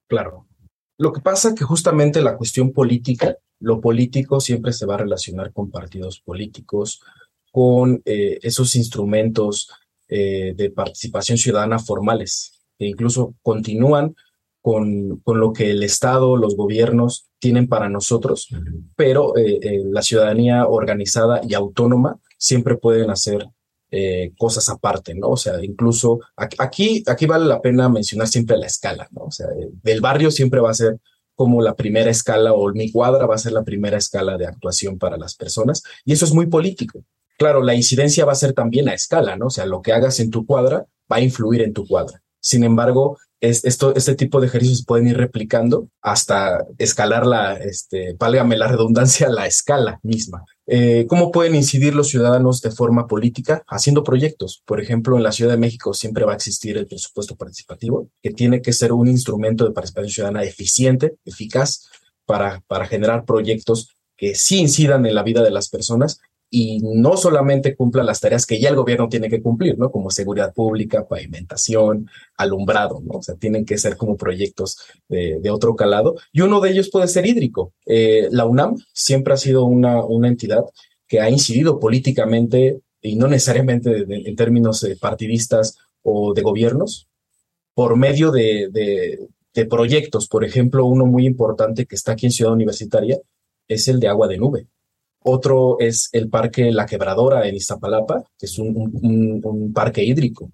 Claro. 0.07 0.45
Lo 0.99 1.13
que 1.13 1.21
pasa 1.21 1.55
que 1.55 1.63
justamente 1.63 2.21
la 2.21 2.37
cuestión 2.37 2.71
política 2.73 3.37
lo 3.59 3.81
político 3.81 4.39
siempre 4.39 4.73
se 4.73 4.85
va 4.85 4.95
a 4.95 4.99
relacionar 4.99 5.51
con 5.51 5.71
partidos 5.71 6.19
políticos, 6.19 7.01
con 7.51 8.01
eh, 8.05 8.39
esos 8.41 8.75
instrumentos 8.75 9.69
eh, 10.07 10.53
de 10.55 10.69
participación 10.69 11.37
ciudadana 11.37 11.79
formales, 11.79 12.61
que 12.77 12.85
incluso 12.85 13.35
continúan 13.41 14.15
con, 14.61 15.17
con, 15.23 15.39
lo 15.39 15.53
que 15.53 15.71
el 15.71 15.83
Estado, 15.83 16.37
los 16.37 16.55
gobiernos 16.55 17.29
tienen 17.39 17.67
para 17.67 17.89
nosotros, 17.89 18.49
pero 18.95 19.35
eh, 19.37 19.81
la 19.85 20.01
ciudadanía 20.01 20.67
organizada 20.67 21.41
y 21.43 21.53
autónoma 21.53 22.19
siempre 22.37 22.75
pueden 22.75 23.09
hacer 23.09 23.47
cosas 24.37 24.67
aparte, 24.67 25.15
¿no? 25.15 25.29
O 25.29 25.37
sea, 25.37 25.63
incluso 25.63 26.19
aquí, 26.35 27.05
aquí 27.07 27.25
vale 27.25 27.45
la 27.45 27.61
pena 27.61 27.87
mencionar 27.87 28.27
siempre 28.27 28.57
la 28.57 28.65
escala, 28.65 29.07
¿no? 29.11 29.21
O 29.21 29.31
sea, 29.31 29.47
del 29.81 30.01
barrio 30.01 30.29
siempre 30.29 30.59
va 30.59 30.71
a 30.71 30.73
ser 30.73 30.99
como 31.37 31.61
la 31.61 31.75
primera 31.75 32.09
escala 32.09 32.51
o 32.53 32.73
mi 32.73 32.91
cuadra 32.91 33.27
va 33.27 33.35
a 33.35 33.37
ser 33.37 33.51
la 33.51 33.63
primera 33.63 33.97
escala 33.97 34.37
de 34.37 34.47
actuación 34.47 34.97
para 34.97 35.17
las 35.17 35.35
personas 35.35 35.83
y 36.03 36.13
eso 36.13 36.25
es 36.25 36.33
muy 36.33 36.47
político. 36.47 37.03
Claro, 37.37 37.61
la 37.61 37.75
incidencia 37.75 38.25
va 38.25 38.31
a 38.31 38.35
ser 38.35 38.53
también 38.53 38.89
a 38.89 38.95
escala, 38.95 39.35
¿no? 39.35 39.45
O 39.45 39.49
sea, 39.51 39.67
lo 39.67 39.83
que 39.83 39.93
hagas 39.93 40.19
en 40.19 40.31
tu 40.31 40.47
cuadra 40.47 40.87
va 41.09 41.17
a 41.17 41.21
influir 41.21 41.61
en 41.61 41.73
tu 41.73 41.85
cuadra. 41.85 42.23
Sin 42.39 42.63
embargo, 42.63 43.19
es, 43.39 43.63
esto, 43.65 43.95
este 43.95 44.15
tipo 44.15 44.41
de 44.41 44.47
ejercicios 44.47 44.83
pueden 44.83 45.07
ir 45.07 45.17
replicando 45.17 45.89
hasta 46.01 46.65
escalar 46.79 47.27
la, 47.27 47.53
este, 47.53 48.15
válgame 48.17 48.57
la 48.57 48.67
redundancia, 48.67 49.29
la 49.29 49.45
escala 49.45 49.99
misma. 50.01 50.43
Eh, 50.69 51.05
¿Cómo 51.07 51.31
pueden 51.31 51.55
incidir 51.55 51.95
los 51.95 52.09
ciudadanos 52.09 52.61
de 52.61 52.71
forma 52.71 53.07
política? 53.07 53.63
Haciendo 53.67 54.03
proyectos. 54.03 54.61
Por 54.65 54.81
ejemplo, 54.81 55.15
en 55.15 55.23
la 55.23 55.31
Ciudad 55.31 55.51
de 55.51 55.57
México 55.57 55.93
siempre 55.93 56.25
va 56.25 56.33
a 56.33 56.35
existir 56.35 56.77
el 56.77 56.87
presupuesto 56.87 57.37
participativo, 57.37 58.09
que 58.21 58.31
tiene 58.31 58.61
que 58.61 58.73
ser 58.73 58.91
un 58.91 59.07
instrumento 59.07 59.65
de 59.65 59.71
participación 59.71 60.11
ciudadana 60.11 60.43
eficiente, 60.43 61.15
eficaz, 61.23 61.87
para, 62.25 62.61
para 62.67 62.85
generar 62.85 63.23
proyectos 63.23 63.95
que 64.17 64.35
sí 64.35 64.59
incidan 64.59 65.05
en 65.05 65.15
la 65.15 65.23
vida 65.23 65.41
de 65.41 65.51
las 65.51 65.69
personas 65.69 66.19
y 66.49 66.79
no 66.79 67.17
solamente 67.17 67.75
cumpla 67.75 68.03
las 68.03 68.21
tareas 68.21 68.45
que 68.45 68.59
ya 68.59 68.69
el 68.69 68.75
gobierno 68.75 69.09
tiene 69.09 69.29
que 69.29 69.41
cumplir, 69.41 69.77
¿no? 69.77 69.91
Como 69.91 70.09
seguridad 70.11 70.53
pública, 70.53 71.07
pavimentación, 71.07 72.09
alumbrado, 72.37 73.01
¿no? 73.03 73.19
O 73.19 73.21
sea, 73.21 73.35
tienen 73.35 73.65
que 73.65 73.77
ser 73.77 73.97
como 73.97 74.15
proyectos 74.15 74.77
de, 75.09 75.49
otro 75.49 75.75
calado. 75.75 76.15
Y 76.31 76.41
uno 76.41 76.61
de 76.61 76.71
ellos 76.71 76.89
puede 76.89 77.07
ser 77.07 77.25
hídrico. 77.25 77.73
Eh, 77.85 78.27
la 78.31 78.45
UNAM 78.45 78.77
siempre 78.93 79.33
ha 79.33 79.37
sido 79.37 79.65
una, 79.65 80.03
una 80.05 80.27
entidad 80.29 80.63
que 81.07 81.19
ha 81.19 81.29
incidido 81.29 81.79
políticamente 81.79 82.79
y 83.01 83.15
no 83.15 83.27
necesariamente 83.27 84.05
en 84.09 84.35
términos 84.35 84.85
partidistas 84.99 85.77
o 86.01 86.33
de 86.33 86.41
gobiernos, 86.41 87.07
por 87.73 87.95
medio 87.97 88.31
de, 88.31 88.69
de 89.53 89.65
proyectos. 89.65 90.27
Por 90.27 90.45
ejemplo, 90.45 90.85
uno 90.85 91.05
muy 91.05 91.25
importante 91.25 91.85
que 91.85 91.95
está 91.95 92.13
aquí 92.13 92.25
en 92.25 92.31
Ciudad 92.31 92.53
Universitaria 92.53 93.19
es 93.67 93.87
el 93.87 93.99
de 93.99 94.07
agua 94.07 94.27
de 94.27 94.37
nube 94.37 94.67
otro 95.27 95.77
es 95.79 96.09
el 96.13 96.29
Parque 96.29 96.71
La 96.71 96.85
Quebradora 96.85 97.47
en 97.47 97.55
Iztapalapa, 97.55 98.23
que 98.39 98.45
es 98.45 98.57
un, 98.57 99.71
parque 99.73 100.03
hídrico, 100.03 100.51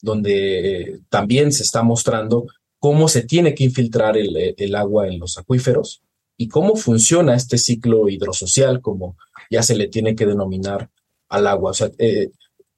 donde 0.00 1.00
también 1.08 1.52
se 1.52 1.64
está 1.64 1.82
mostrando 1.82 2.46
cómo 2.78 3.08
se 3.08 3.22
tiene 3.22 3.54
que 3.54 3.64
infiltrar 3.64 4.16
el, 4.16 4.74
agua 4.74 5.08
en 5.08 5.18
los 5.18 5.36
acuíferos 5.36 6.02
y 6.36 6.48
cómo 6.48 6.76
funciona 6.76 7.34
este 7.34 7.58
ciclo 7.58 8.08
hidrosocial, 8.08 8.80
como 8.80 9.16
ya 9.50 9.62
se 9.62 9.74
le 9.74 9.88
tiene 9.88 10.14
que 10.14 10.26
denominar 10.26 10.90
al 11.28 11.46
agua. 11.46 11.72
O 11.72 11.74
sea, 11.74 11.90
eh, 11.98 12.30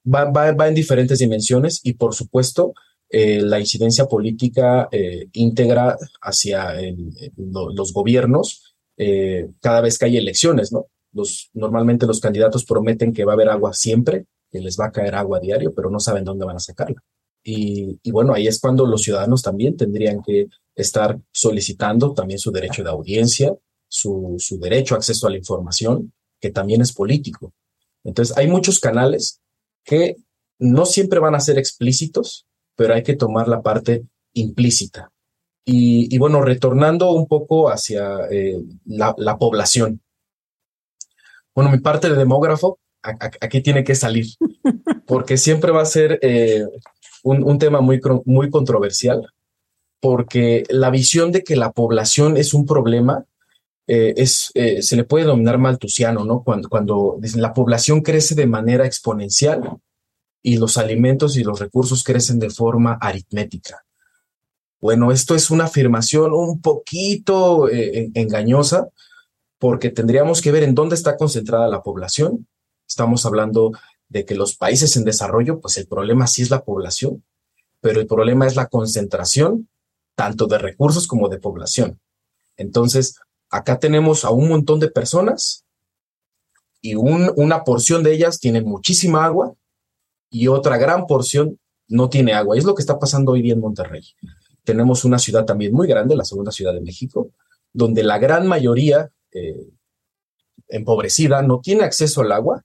va, 0.07 0.69
en 0.69 0.75
diferentes 0.75 1.19
dimensiones 1.19 1.81
y, 1.85 1.95
por 1.95 2.15
supuesto, 2.15 2.73
eh, 3.11 3.41
la 3.43 3.61
incidencia 3.61 4.07
política 4.07 4.89
eh, 4.91 5.29
íntegra 5.33 5.97
hacia 6.23 6.75
los 7.37 7.93
gobiernos 7.93 8.75
cada 9.61 9.83
vez 9.83 9.99
que 9.99 10.07
hay 10.07 10.17
elecciones, 10.17 10.73
¿no? 10.73 10.87
Normalmente 11.55 12.07
los 12.07 12.21
candidatos 12.21 12.65
prometen 12.65 13.13
que 13.13 13.25
va 13.25 13.33
a 13.33 13.35
haber 13.35 13.49
agua 13.49 13.73
siempre, 13.73 14.27
que 14.51 14.61
les 14.61 14.79
va 14.79 14.87
a 14.87 14.93
caer 14.93 15.15
agua 15.15 15.39
a 15.39 15.41
diario, 15.41 15.75
pero 15.75 15.91
no 15.91 16.01
saben 16.01 16.25
dónde 16.25 16.47
van 16.47 16.57
a 16.57 16.61
sacarla. 16.61 17.03
Y, 17.49 18.11
bueno, 18.11 18.35
ahí 18.35 18.49
es 18.49 18.59
cuando 18.59 18.85
los 18.87 19.03
ciudadanos 19.03 19.41
también 19.41 19.77
tendrían 19.77 20.21
que 20.21 20.49
estar 20.75 21.21
solicitando 21.31 22.13
también 22.13 22.41
su 22.41 22.51
derecho 22.51 22.83
de 22.83 22.91
audiencia, 22.91 23.55
su, 23.87 24.37
derecho 24.61 24.95
a 24.95 24.99
acceso 24.99 25.29
a 25.29 25.31
la 25.31 25.37
información, 25.37 26.13
que 26.41 26.51
también 26.51 26.81
es 26.81 26.93
político. 26.93 27.53
Entonces, 28.03 28.37
hay 28.37 28.49
muchos 28.49 28.81
canales 28.81 29.41
que 29.85 30.17
no 30.59 30.87
siempre 30.87 31.21
van 31.21 31.37
a 31.37 31.41
ser 31.41 31.57
explícitos, 31.57 32.47
pero 32.75 32.95
hay 32.95 33.05
que 33.05 33.15
tomar 33.15 33.47
la 33.47 33.63
parte 33.63 34.05
implícita. 34.33 35.13
Y, 35.65 36.19
bueno, 36.19 36.43
retornando 36.43 37.13
un 37.13 37.29
poco 37.29 37.71
hacia 37.71 38.27
eh, 38.29 38.61
la, 38.87 39.39
población, 39.39 40.01
bueno, 41.57 41.71
mi 41.71 41.79
parte 41.79 42.11
de 42.11 42.17
demógrafo 42.17 42.79
aquí 43.41 43.63
tiene 43.63 43.83
que 43.83 43.95
salir, 43.95 44.27
porque 45.07 45.39
siempre 45.39 45.73
va 45.73 45.81
a 45.81 45.87
ser 45.87 46.19
eh, 46.21 46.67
un, 47.23 47.59
tema 47.59 47.81
muy, 47.81 47.99
muy 48.27 48.51
controversial, 48.51 49.27
porque 49.99 50.65
la 50.69 50.91
visión 50.91 51.33
de 51.33 51.43
que 51.43 51.57
la 51.57 51.73
población 51.73 52.37
es 52.37 52.53
un 52.53 52.67
problema 52.67 53.25
eh, 53.89 54.15
es, 54.17 54.51
eh, 54.55 54.83
se 54.83 54.97
le 54.97 55.05
puede 55.05 55.25
denominar 55.25 55.59
maltusiano, 55.59 56.25
¿no? 56.25 56.43
Cuando, 56.43 56.69
cuando 56.69 57.19
la 57.37 57.55
población 57.55 58.03
crece 58.03 58.35
de 58.35 58.47
manera 58.47 58.85
exponencial 58.85 59.79
y 60.43 60.59
los 60.59 60.77
alimentos 60.77 61.37
y 61.37 61.45
los 61.45 61.59
recursos 61.59 62.05
crecen 62.05 62.39
de 62.39 62.51
forma 62.51 62.99
aritmética. 63.01 63.85
Bueno, 64.81 65.11
esto 65.11 65.35
es 65.35 65.51
una 65.51 65.65
afirmación 65.65 66.35
un 66.35 66.61
poquito 66.61 67.69
engañosa, 67.71 68.89
porque 69.67 69.91
tendríamos 69.91 70.43
que 70.43 70.53
ver 70.53 70.63
en 70.63 70.77
dónde 70.77 70.95
está 70.95 71.17
concentrada 71.17 71.67
la 71.67 71.83
población. 71.83 72.47
Estamos 72.87 73.27
hablando 73.27 73.73
de 74.09 74.25
que 74.25 74.37
los 74.37 74.57
países 74.57 74.97
en 74.97 75.03
desarrollo, 75.03 75.59
pues 75.59 75.77
el 75.77 75.89
problema 75.89 76.29
sí 76.29 76.43
es 76.43 76.51
la 76.51 76.65
población, 76.65 77.25
pero 77.81 78.01
el 78.01 78.07
problema 78.07 78.47
es 78.47 78.55
la 78.55 78.69
concentración 78.69 79.69
tanto 80.15 80.47
de 80.47 80.59
recursos 80.59 81.09
como 81.09 81.29
de 81.29 81.41
población. 81.41 81.99
Entonces, 82.57 83.17
acá 83.51 83.81
tenemos 83.81 84.25
a 84.25 84.31
un 84.31 84.49
montón 84.49 84.79
de 84.79 84.89
personas 84.89 85.65
y 86.81 86.95
una 86.95 87.65
porción 87.65 88.05
de 88.05 88.13
ellas 88.13 88.39
tiene 88.39 88.61
muchísima 88.61 89.25
agua 89.25 89.53
y 90.31 90.47
otra 90.47 90.79
gran 90.79 91.09
porción 91.09 91.59
no 91.89 92.09
tiene 92.09 92.35
agua. 92.35 92.57
Es 92.57 92.63
lo 92.63 92.77
que 92.77 92.83
está 92.83 93.01
pasando 93.01 93.33
hoy 93.33 93.43
día 93.43 93.55
en 93.55 93.61
Monterrey. 93.61 94.05
Tenemos 94.63 95.05
una 95.05 95.19
ciudad 95.19 95.45
también 95.45 95.73
muy 95.73 95.89
grande, 95.89 96.15
la 96.15 96.25
segunda 96.25 96.53
ciudad 96.53 96.73
de 96.73 96.83
México, 96.83 97.33
donde 97.73 98.05
la 98.05 98.19
gran 98.19 98.47
mayoría 98.47 99.11
eh, 99.33 99.69
empobrecida, 100.69 101.43
no 101.43 101.61
tiene 101.61 101.85
acceso 101.85 102.23
al 102.23 102.33
agua, 102.33 102.65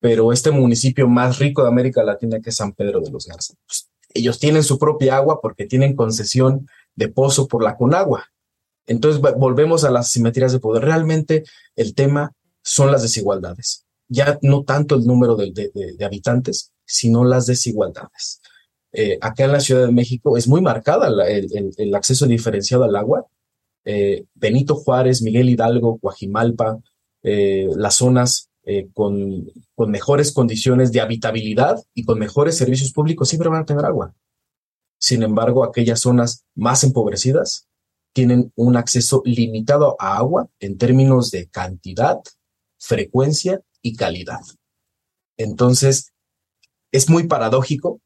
pero 0.00 0.32
este 0.32 0.50
municipio 0.50 1.08
más 1.08 1.38
rico 1.38 1.62
de 1.62 1.68
América 1.68 2.02
Latina, 2.02 2.40
que 2.40 2.50
es 2.50 2.56
San 2.56 2.72
Pedro 2.72 3.00
de 3.00 3.10
los 3.10 3.26
Garza, 3.26 3.54
pues, 3.66 3.88
ellos 4.14 4.38
tienen 4.38 4.62
su 4.62 4.78
propia 4.78 5.16
agua 5.16 5.40
porque 5.40 5.66
tienen 5.66 5.96
concesión 5.96 6.68
de 6.94 7.08
pozo 7.08 7.48
por 7.48 7.62
la 7.62 7.76
Conagua. 7.76 8.26
Entonces 8.86 9.20
volvemos 9.20 9.84
a 9.84 9.90
las 9.90 10.10
simetrías 10.10 10.52
de 10.52 10.58
poder. 10.58 10.84
Realmente 10.84 11.44
el 11.76 11.94
tema 11.94 12.32
son 12.62 12.90
las 12.92 13.02
desigualdades. 13.02 13.86
Ya 14.08 14.38
no 14.42 14.64
tanto 14.64 14.96
el 14.96 15.06
número 15.06 15.36
de, 15.36 15.96
habitantes, 16.04 16.72
sino 16.84 17.24
las 17.24 17.46
desigualdades. 17.46 18.40
Eh, 18.92 19.18
acá 19.20 19.44
en 19.44 19.52
la 19.52 19.60
Ciudad 19.60 19.86
de 19.86 19.92
México 19.92 20.36
es 20.36 20.46
muy 20.46 20.60
marcada 20.60 21.08
el, 21.26 21.94
acceso 21.94 22.26
diferenciado 22.26 22.84
al 22.84 22.96
agua 22.96 23.26
eh, 23.84 24.24
Benito 24.34 24.74
Juárez, 24.76 25.22
Miguel 25.22 25.50
Hidalgo, 25.50 25.98
Guajimalpa, 26.00 26.80
eh, 27.22 27.68
las 27.76 27.96
zonas 27.96 28.50
eh, 28.64 28.88
con, 28.92 29.50
con, 29.74 29.90
mejores 29.90 30.32
condiciones 30.32 30.92
de 30.92 31.00
habitabilidad 31.00 31.82
y 31.94 32.04
con 32.04 32.18
mejores 32.18 32.56
servicios 32.56 32.92
públicos 32.92 33.28
siempre 33.28 33.48
van 33.48 33.62
a 33.62 33.66
tener 33.66 33.84
agua. 33.84 34.14
Sin 34.98 35.22
embargo, 35.22 35.64
aquellas 35.64 36.00
zonas 36.00 36.44
más 36.54 36.84
empobrecidas 36.84 37.68
tienen 38.12 38.52
un 38.54 38.76
acceso 38.76 39.22
limitado 39.24 39.96
a 39.98 40.16
agua 40.16 40.48
en 40.60 40.78
términos 40.78 41.30
de 41.30 41.48
cantidad, 41.48 42.20
frecuencia 42.78 43.60
y 43.80 43.96
calidad. 43.96 44.40
Entonces, 45.36 46.12
es 46.92 47.08
muy 47.08 47.26
paradójico, 47.26 48.00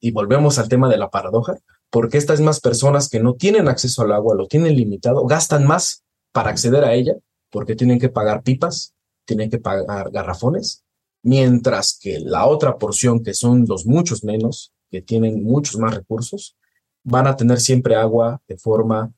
y 0.00 0.12
volvemos 0.12 0.58
al 0.58 0.68
tema 0.68 0.88
de 0.88 0.96
la 0.96 1.10
paradoja, 1.10 1.58
porque 1.90 2.18
estas 2.18 2.38
mismas 2.38 2.60
personas 2.60 3.08
que 3.08 3.20
no 3.20 3.34
tienen 3.34 3.68
acceso 3.68 4.02
al 4.02 4.12
agua, 4.12 4.34
lo 4.34 4.46
tienen 4.46 4.76
limitado, 4.76 5.26
gastan 5.26 5.66
más 5.66 6.04
para 6.32 6.50
acceder 6.50 6.84
a 6.84 6.94
ella, 6.94 7.14
porque 7.50 7.74
tienen 7.74 7.98
que 7.98 8.08
pagar 8.08 8.42
pipas, 8.42 8.94
tienen 9.24 9.50
que 9.50 9.58
pagar 9.58 10.10
garrafones, 10.10 10.84
mientras 11.22 11.98
que 12.00 12.20
la 12.20 12.46
otra 12.46 12.78
porción, 12.78 13.22
que 13.22 13.34
son 13.34 13.64
los 13.68 13.86
muchos 13.86 14.24
menos, 14.24 14.72
que 14.90 15.02
tienen 15.02 15.42
muchos 15.42 15.76
más 15.76 15.94
recursos, 15.94 16.56
van 17.02 17.26
a 17.26 17.36
tener 17.36 17.60
siempre 17.60 17.96
agua 17.96 18.40
de 18.46 18.56
forma 18.56 19.12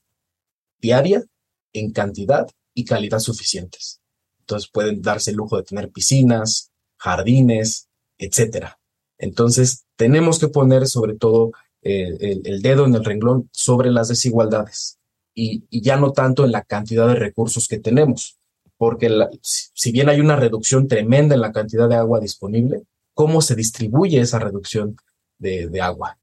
diaria, 0.81 1.23
en 1.75 1.93
cantidad 1.93 2.49
y 2.75 2.85
calidad 2.85 3.19
suficientes. 3.19 4.01
Entonces 4.41 4.71
pueden 4.71 5.01
darse 5.01 5.31
el 5.31 5.37
lujo 5.37 5.57
de 5.57 5.63
tener 5.63 5.91
piscinas, 5.91 6.71
jardines, 6.97 7.89
etcétera. 8.19 8.79
Entonces 9.19 9.85
tenemos 9.97 10.39
que 10.39 10.49
poner 10.49 10.87
sobre 10.87 11.15
todo 11.15 11.53
eh, 11.83 12.41
el, 12.45 12.63
dedo 12.63 12.87
en 12.87 12.95
el 12.95 13.05
renglón 13.05 13.49
sobre 13.53 13.91
las 13.91 14.09
desigualdades 14.09 14.99
y, 15.35 15.65
ya 15.71 15.97
no 15.97 16.13
tanto 16.13 16.45
en 16.45 16.53
la 16.53 16.63
cantidad 16.63 17.09
de 17.09 17.17
recursos 17.17 17.67
que 17.69 17.79
tenemos, 17.79 18.39
porque 18.77 19.11
si 19.43 19.93
bien 19.93 20.09
hay 20.09 20.21
una 20.21 20.37
reducción 20.37 20.89
tremenda 20.89 21.35
en 21.35 21.41
la 21.41 21.53
cantidad 21.53 21.89
de 21.89 21.97
agua 21.97 22.21
disponible, 22.21 22.83
¿cómo 23.15 23.41
se 23.41 23.55
distribuye 23.55 24.21
esa 24.21 24.39
reducción 24.39 24.97
de, 25.39 25.69
de 25.69 25.81
agua? 25.81 26.19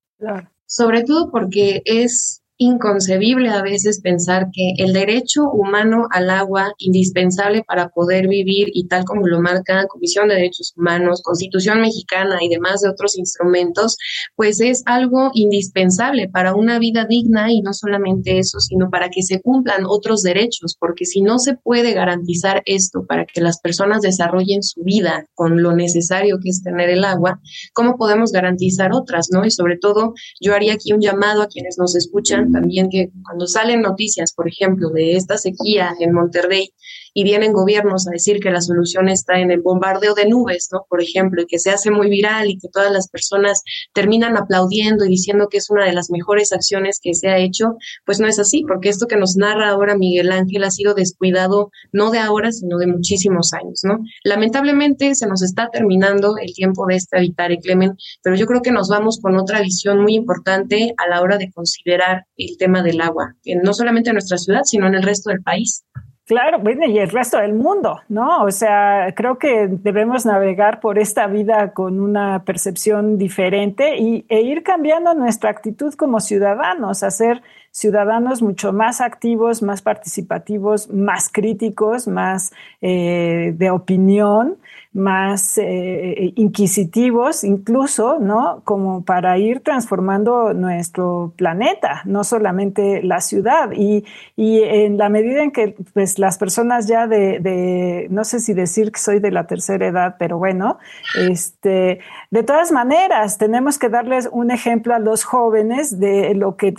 Sobre 0.65 1.03
todo 1.03 1.31
porque 1.31 1.81
es 1.85 2.41
inconcebible 2.59 3.49
a 3.49 3.61
veces 3.61 4.01
pensar 4.01 4.49
que 4.51 4.73
el 4.77 4.91
derecho 4.91 5.49
humano 5.49 6.07
al 6.11 6.29
agua, 6.29 6.73
indispensable 6.77 7.63
para 7.63 7.87
poder 7.87 8.27
vivir 8.27 8.67
y 8.73 8.87
tal 8.87 9.05
como 9.05 9.25
lo 9.27 9.41
marca 9.41 9.87
Comisión 9.87 10.27
de 10.27 10.35
Derechos 10.35 10.73
Humanos, 10.75 11.21
Constitución 11.23 11.79
Mexicana 11.81 12.39
y 12.41 12.49
demás 12.49 12.81
de 12.81 12.89
otros 12.89 13.17
instrumentos, 13.17 13.97
pues 14.35 14.59
es 14.59 14.83
algo 14.85 15.31
indispensable 15.33 16.27
para 16.27 16.53
una 16.53 16.79
vida 16.79 17.05
digna 17.05 17.49
y 17.49 17.61
no 17.61 17.73
solamente 17.73 18.39
eso, 18.39 18.59
sino 18.59 18.89
para 18.89 19.09
que 19.09 19.23
se 19.23 19.41
cumplan 19.41 19.85
otros 19.87 20.21
derechos, 20.21 20.75
porque 20.77 21.05
si 21.05 21.21
no 21.21 21.39
se 21.39 21.55
puede 21.55 21.93
garantizar 21.93 22.61
esto 22.65 23.05
para 23.07 23.25
que 23.25 23.39
las 23.39 23.61
personas 23.61 24.01
desarrollen 24.01 24.63
su 24.63 24.83
vida 24.83 25.25
con 25.33 25.63
lo 25.63 25.73
necesario 25.73 26.39
que 26.43 26.49
es 26.49 26.61
tener 26.61 26.89
el 26.89 27.05
agua, 27.05 27.39
¿cómo 27.73 27.95
podemos 27.97 28.33
garantizar 28.33 28.91
otras, 28.91 29.29
no? 29.31 29.45
Y 29.45 29.51
sobre 29.51 29.77
todo, 29.77 30.13
yo 30.41 30.53
haría 30.53 30.73
aquí 30.73 30.91
un 30.91 30.99
llamado 30.99 31.41
a 31.41 31.47
quienes 31.47 31.77
nos 31.77 31.95
escuchan 31.95 32.48
también 32.51 32.89
que 32.89 33.11
cuando 33.23 33.47
salen 33.47 33.81
noticias, 33.81 34.33
por 34.33 34.47
ejemplo, 34.47 34.89
de 34.89 35.15
esta 35.15 35.37
sequía 35.37 35.93
en 35.99 36.13
Monterrey, 36.13 36.73
y 37.13 37.23
vienen 37.23 37.53
gobiernos 37.53 38.07
a 38.07 38.11
decir 38.11 38.39
que 38.39 38.51
la 38.51 38.61
solución 38.61 39.09
está 39.09 39.39
en 39.39 39.51
el 39.51 39.61
bombardeo 39.61 40.13
de 40.13 40.27
nubes, 40.27 40.69
¿no? 40.71 40.85
Por 40.89 41.01
ejemplo, 41.01 41.41
y 41.41 41.45
que 41.45 41.59
se 41.59 41.71
hace 41.71 41.91
muy 41.91 42.09
viral 42.09 42.49
y 42.49 42.57
que 42.57 42.69
todas 42.69 42.91
las 42.91 43.09
personas 43.09 43.63
terminan 43.93 44.37
aplaudiendo 44.37 45.05
y 45.05 45.09
diciendo 45.09 45.47
que 45.49 45.57
es 45.57 45.69
una 45.69 45.85
de 45.85 45.93
las 45.93 46.09
mejores 46.09 46.51
acciones 46.51 46.99
que 47.01 47.13
se 47.13 47.29
ha 47.29 47.37
hecho, 47.37 47.75
pues 48.05 48.19
no 48.19 48.27
es 48.27 48.39
así, 48.39 48.63
porque 48.67 48.89
esto 48.89 49.07
que 49.07 49.17
nos 49.17 49.35
narra 49.35 49.69
ahora 49.69 49.97
Miguel 49.97 50.31
Ángel 50.31 50.63
ha 50.63 50.71
sido 50.71 50.93
descuidado 50.93 51.71
no 51.91 52.11
de 52.11 52.19
ahora, 52.19 52.51
sino 52.51 52.77
de 52.77 52.87
muchísimos 52.87 53.53
años, 53.53 53.81
¿no? 53.83 53.99
Lamentablemente 54.23 55.15
se 55.15 55.27
nos 55.27 55.41
está 55.41 55.69
terminando 55.71 56.35
el 56.41 56.53
tiempo 56.53 56.85
de 56.87 56.95
este 56.95 57.17
habitar, 57.17 57.49
Clemen, 57.59 57.95
pero 58.21 58.35
yo 58.35 58.45
creo 58.45 58.61
que 58.61 58.71
nos 58.71 58.89
vamos 58.89 59.19
con 59.21 59.37
otra 59.37 59.61
visión 59.61 60.01
muy 60.01 60.13
importante 60.15 60.93
a 60.97 61.09
la 61.09 61.21
hora 61.21 61.37
de 61.37 61.51
considerar 61.51 62.25
el 62.37 62.57
tema 62.57 62.83
del 62.83 63.01
agua, 63.01 63.35
no 63.63 63.73
solamente 63.73 64.09
en 64.09 64.15
nuestra 64.15 64.37
ciudad, 64.37 64.61
sino 64.63 64.87
en 64.87 64.95
el 64.95 65.03
resto 65.03 65.29
del 65.29 65.41
país. 65.41 65.83
Claro, 66.29 66.59
bueno, 66.59 66.85
y 66.85 66.99
el 66.99 67.09
resto 67.09 67.39
del 67.39 67.55
mundo, 67.55 68.01
¿no? 68.07 68.43
O 68.43 68.51
sea, 68.51 69.15
creo 69.15 69.39
que 69.39 69.65
debemos 69.67 70.27
navegar 70.27 70.79
por 70.79 70.99
esta 70.99 71.25
vida 71.25 71.73
con 71.73 71.99
una 71.99 72.43
percepción 72.45 73.17
diferente 73.17 73.97
y, 73.97 74.27
e 74.29 74.41
ir 74.41 74.61
cambiando 74.61 75.15
nuestra 75.15 75.49
actitud 75.49 75.91
como 75.95 76.19
ciudadanos, 76.19 77.01
hacer 77.01 77.41
ciudadanos 77.71 78.43
mucho 78.43 78.71
más 78.73 79.01
activos, 79.01 79.63
más 79.63 79.81
participativos, 79.81 80.91
más 80.91 81.29
críticos, 81.31 82.07
más 82.07 82.51
eh, 82.79 83.55
de 83.57 83.71
opinión, 83.71 84.57
más 84.91 85.59
eh, 85.59 86.33
inquisitivos, 86.35 87.43
incluso, 87.43 88.17
¿no? 88.19 88.61
Como 88.65 89.05
para 89.05 89.37
ir 89.37 89.59
transformando 89.59 90.53
nuestro 90.53 91.33
planeta, 91.37 92.01
no 92.05 92.23
solamente 92.23 93.03
la 93.03 93.21
ciudad. 93.21 93.71
Y, 93.71 94.03
y 94.35 94.63
en 94.63 94.97
la 94.97 95.09
medida 95.09 95.43
en 95.43 95.51
que 95.51 95.75
pues, 95.93 96.17
las 96.17 96.39
personas 96.39 96.87
ya 96.87 97.05
de, 97.05 97.39
de, 97.39 98.07
no 98.09 98.23
sé 98.23 98.39
si 98.39 98.53
decir 98.53 98.91
que 98.91 98.99
soy 98.99 99.19
de 99.19 99.31
la 99.31 99.45
tercera 99.45 99.85
edad, 99.85 100.15
pero 100.17 100.39
bueno, 100.39 100.79
este, 101.15 101.99
de 102.31 102.43
todas 102.43 102.71
maneras, 102.71 103.37
tenemos 103.37 103.77
que 103.77 103.89
darles 103.89 104.27
un 104.31 104.49
ejemplo 104.49 104.95
a 104.95 104.99
los 104.99 105.23
jóvenes 105.23 105.99
de 105.99 106.33
lo 106.33 106.57
que 106.57 106.73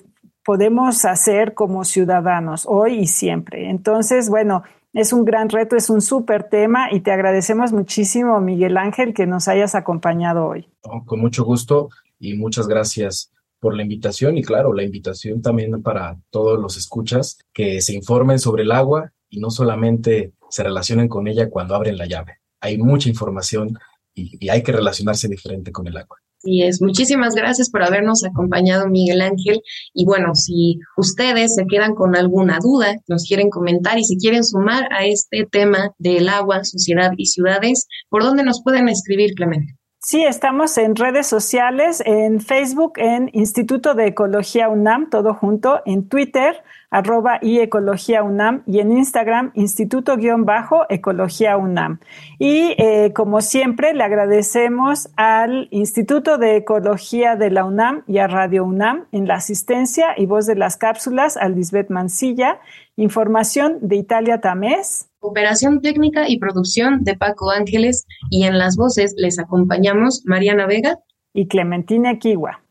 podemos 0.45 1.05
hacer 1.05 1.55
como 1.55 1.85
ciudadanos 1.85 2.67
hoy 2.67 3.01
y 3.01 3.07
siempre. 3.07 3.71
Entonces, 3.71 4.29
bueno, 4.29 4.65
es 4.93 5.13
un 5.13 5.25
gran 5.25 5.49
reto, 5.49 5.77
es 5.77 5.91
un 5.91 6.01
súper 6.01 6.45
tema 6.45 6.93
y 6.93 7.01
te 7.01 7.13
agradecemos 7.13 7.73
muchísimo, 7.73 8.41
Miguel 8.41 8.77
Ángel, 8.77 9.15
que 9.15 9.27
nos 9.27 9.49
hayas 9.49 9.75
acompañado 9.75 10.47
hoy. 10.47 10.69
con 11.07 11.21
mucho 11.21 11.45
gusto 11.45 11.91
y 12.19 12.35
muchas 12.35 12.67
gracias 12.67 13.33
por 13.61 13.75
la 13.75 13.83
invitación 13.83 14.39
y 14.39 14.43
claro, 14.43 14.73
la 14.73 14.83
invitación 14.83 15.43
también 15.43 15.83
para 15.83 16.19
todos 16.31 16.59
los 16.59 16.77
escuchas 16.77 17.39
que 17.53 17.81
se 17.83 17.95
informen 17.95 18.39
sobre 18.39 18.63
el 18.63 18.73
agua 18.73 19.13
y 19.29 19.39
no 19.39 19.51
solamente 19.51 20.33
se 20.49 20.63
relacionen 20.63 21.09
con 21.09 21.29
ella 21.29 21.51
cuando 21.51 21.75
abren 21.75 21.99
la 21.99 22.07
llave. 22.07 22.41
Hay 22.61 22.79
mucha 22.79 23.09
información 23.09 23.79
y 24.15 24.49
hay 24.49 24.63
que 24.63 24.73
relacionarse 24.73 25.29
diferente 25.29 25.73
con 25.73 25.87
el 25.87 25.97
agua. 25.97 26.19
Y 26.43 26.63
es 26.63 26.81
muchísimas 26.81 27.35
gracias 27.35 27.71
por 27.71 27.83
habernos 27.83 28.25
acompañado, 28.25 28.89
Miguel 28.89 29.21
Ángel. 29.21 29.61
Y 29.93 30.05
bueno, 30.05 30.35
si 30.35 30.79
ustedes 30.97 31.55
se 31.55 31.67
quedan 31.67 31.95
con 31.95 32.17
alguna 32.17 32.59
duda, 32.61 32.97
nos 33.09 33.25
quieren 33.25 33.51
comentar 33.51 33.99
y 33.99 34.05
si 34.05 34.17
quieren 34.17 34.45
sumar 34.45 34.89
a 34.93 35.05
este 35.05 35.47
tema 35.51 35.93
del 35.99 36.29
agua, 36.29 36.65
sociedad 36.65 37.13
y 37.17 37.27
ciudades, 37.27 37.87
¿por 38.09 38.23
dónde 38.23 38.43
nos 38.43 38.63
pueden 38.63 38.89
escribir, 38.89 39.35
Clemente? 39.35 39.77
Sí, 40.03 40.25
estamos 40.25 40.79
en 40.79 40.97
redes 40.97 41.27
sociales, 41.27 42.03
en 42.07 42.41
Facebook, 42.41 42.95
en 42.97 43.29
Instituto 43.35 43.95
de 43.95 44.07
Ecología 44.07 44.71
UNAM, 44.71 45.11
todo 45.11 45.35
junto, 45.35 45.83
en 45.85 46.09
Twitter, 46.09 46.63
arroba 46.91 47.39
y 47.41 47.61
Ecología 47.61 48.23
UNAM, 48.23 48.63
y 48.67 48.81
en 48.81 48.93
Instagram, 48.93 49.53
Instituto-Ecología 49.55 51.57
UNAM. 51.57 52.01
Y 52.39 52.75
eh, 52.79 53.13
como 53.15 53.41
siempre, 53.41 53.95
le 53.95 54.03
agradecemos 54.03 55.09
al 55.17 55.69
Instituto 55.71 56.37
de 56.37 56.57
Ecología 56.57 57.37
de 57.37 57.51
la 57.51 57.65
UNAM 57.65 58.03
y 58.07 58.19
a 58.19 58.27
Radio 58.27 58.65
UNAM 58.65 59.07
en 59.13 59.29
la 59.29 59.37
asistencia 59.37 60.15
y 60.17 60.27
voz 60.27 60.47
de 60.47 60.57
las 60.57 60.77
cápsulas, 60.77 61.37
a 61.37 61.49
Lisbeth 61.49 61.91
Mancilla, 61.91 62.61
información 62.97 63.79
de 63.81 63.97
Italia 63.97 64.41
Tamés. 64.41 65.09
Operación 65.21 65.81
técnica 65.81 66.29
y 66.29 66.39
producción 66.39 67.05
de 67.05 67.17
Paco 67.17 67.51
Ángeles 67.51 68.07
y 68.31 68.45
en 68.45 68.59
las 68.59 68.77
voces 68.77 69.15
les 69.17 69.39
acompañamos 69.39 70.23
Mariana 70.25 70.67
Vega 70.67 70.99
y 71.33 71.47
Clementina 71.47 72.19
Kiwa. 72.19 72.63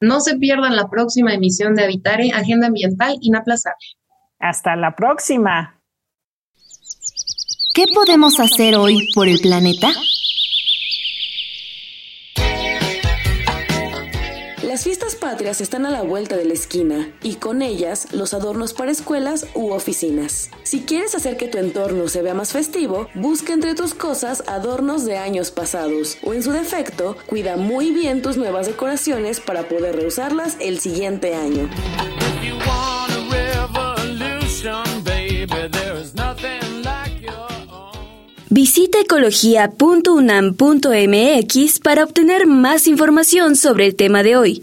No 0.00 0.20
se 0.20 0.36
pierdan 0.36 0.76
la 0.76 0.88
próxima 0.88 1.34
emisión 1.34 1.74
de 1.74 1.84
Habitare, 1.84 2.30
Agenda 2.32 2.68
Ambiental 2.68 3.16
Inaplazable. 3.20 3.76
Hasta 4.38 4.76
la 4.76 4.94
próxima. 4.94 5.80
¿Qué 7.74 7.84
podemos 7.92 8.38
hacer 8.38 8.76
hoy 8.76 9.08
por 9.14 9.28
el 9.28 9.40
planeta? 9.40 9.88
Patrias 15.28 15.60
están 15.60 15.84
a 15.84 15.90
la 15.90 16.00
vuelta 16.00 16.38
de 16.38 16.46
la 16.46 16.54
esquina 16.54 17.12
y 17.22 17.34
con 17.34 17.60
ellas 17.60 18.08
los 18.12 18.32
adornos 18.32 18.72
para 18.72 18.90
escuelas 18.90 19.46
u 19.54 19.72
oficinas. 19.72 20.48
Si 20.62 20.80
quieres 20.80 21.14
hacer 21.14 21.36
que 21.36 21.48
tu 21.48 21.58
entorno 21.58 22.08
se 22.08 22.22
vea 22.22 22.32
más 22.32 22.52
festivo, 22.52 23.08
busca 23.14 23.52
entre 23.52 23.74
tus 23.74 23.92
cosas 23.92 24.42
adornos 24.46 25.04
de 25.04 25.18
años 25.18 25.50
pasados 25.50 26.16
o 26.22 26.32
en 26.32 26.42
su 26.42 26.52
defecto, 26.52 27.14
cuida 27.26 27.58
muy 27.58 27.90
bien 27.90 28.22
tus 28.22 28.38
nuevas 28.38 28.68
decoraciones 28.68 29.38
para 29.38 29.68
poder 29.68 29.96
reusarlas 29.96 30.56
el 30.60 30.80
siguiente 30.80 31.34
año. 31.34 31.68
Visita 38.48 38.98
ecología.unam.mx 38.98 41.80
para 41.80 42.04
obtener 42.04 42.46
más 42.46 42.86
información 42.86 43.56
sobre 43.56 43.84
el 43.84 43.94
tema 43.94 44.22
de 44.22 44.38
hoy. 44.38 44.62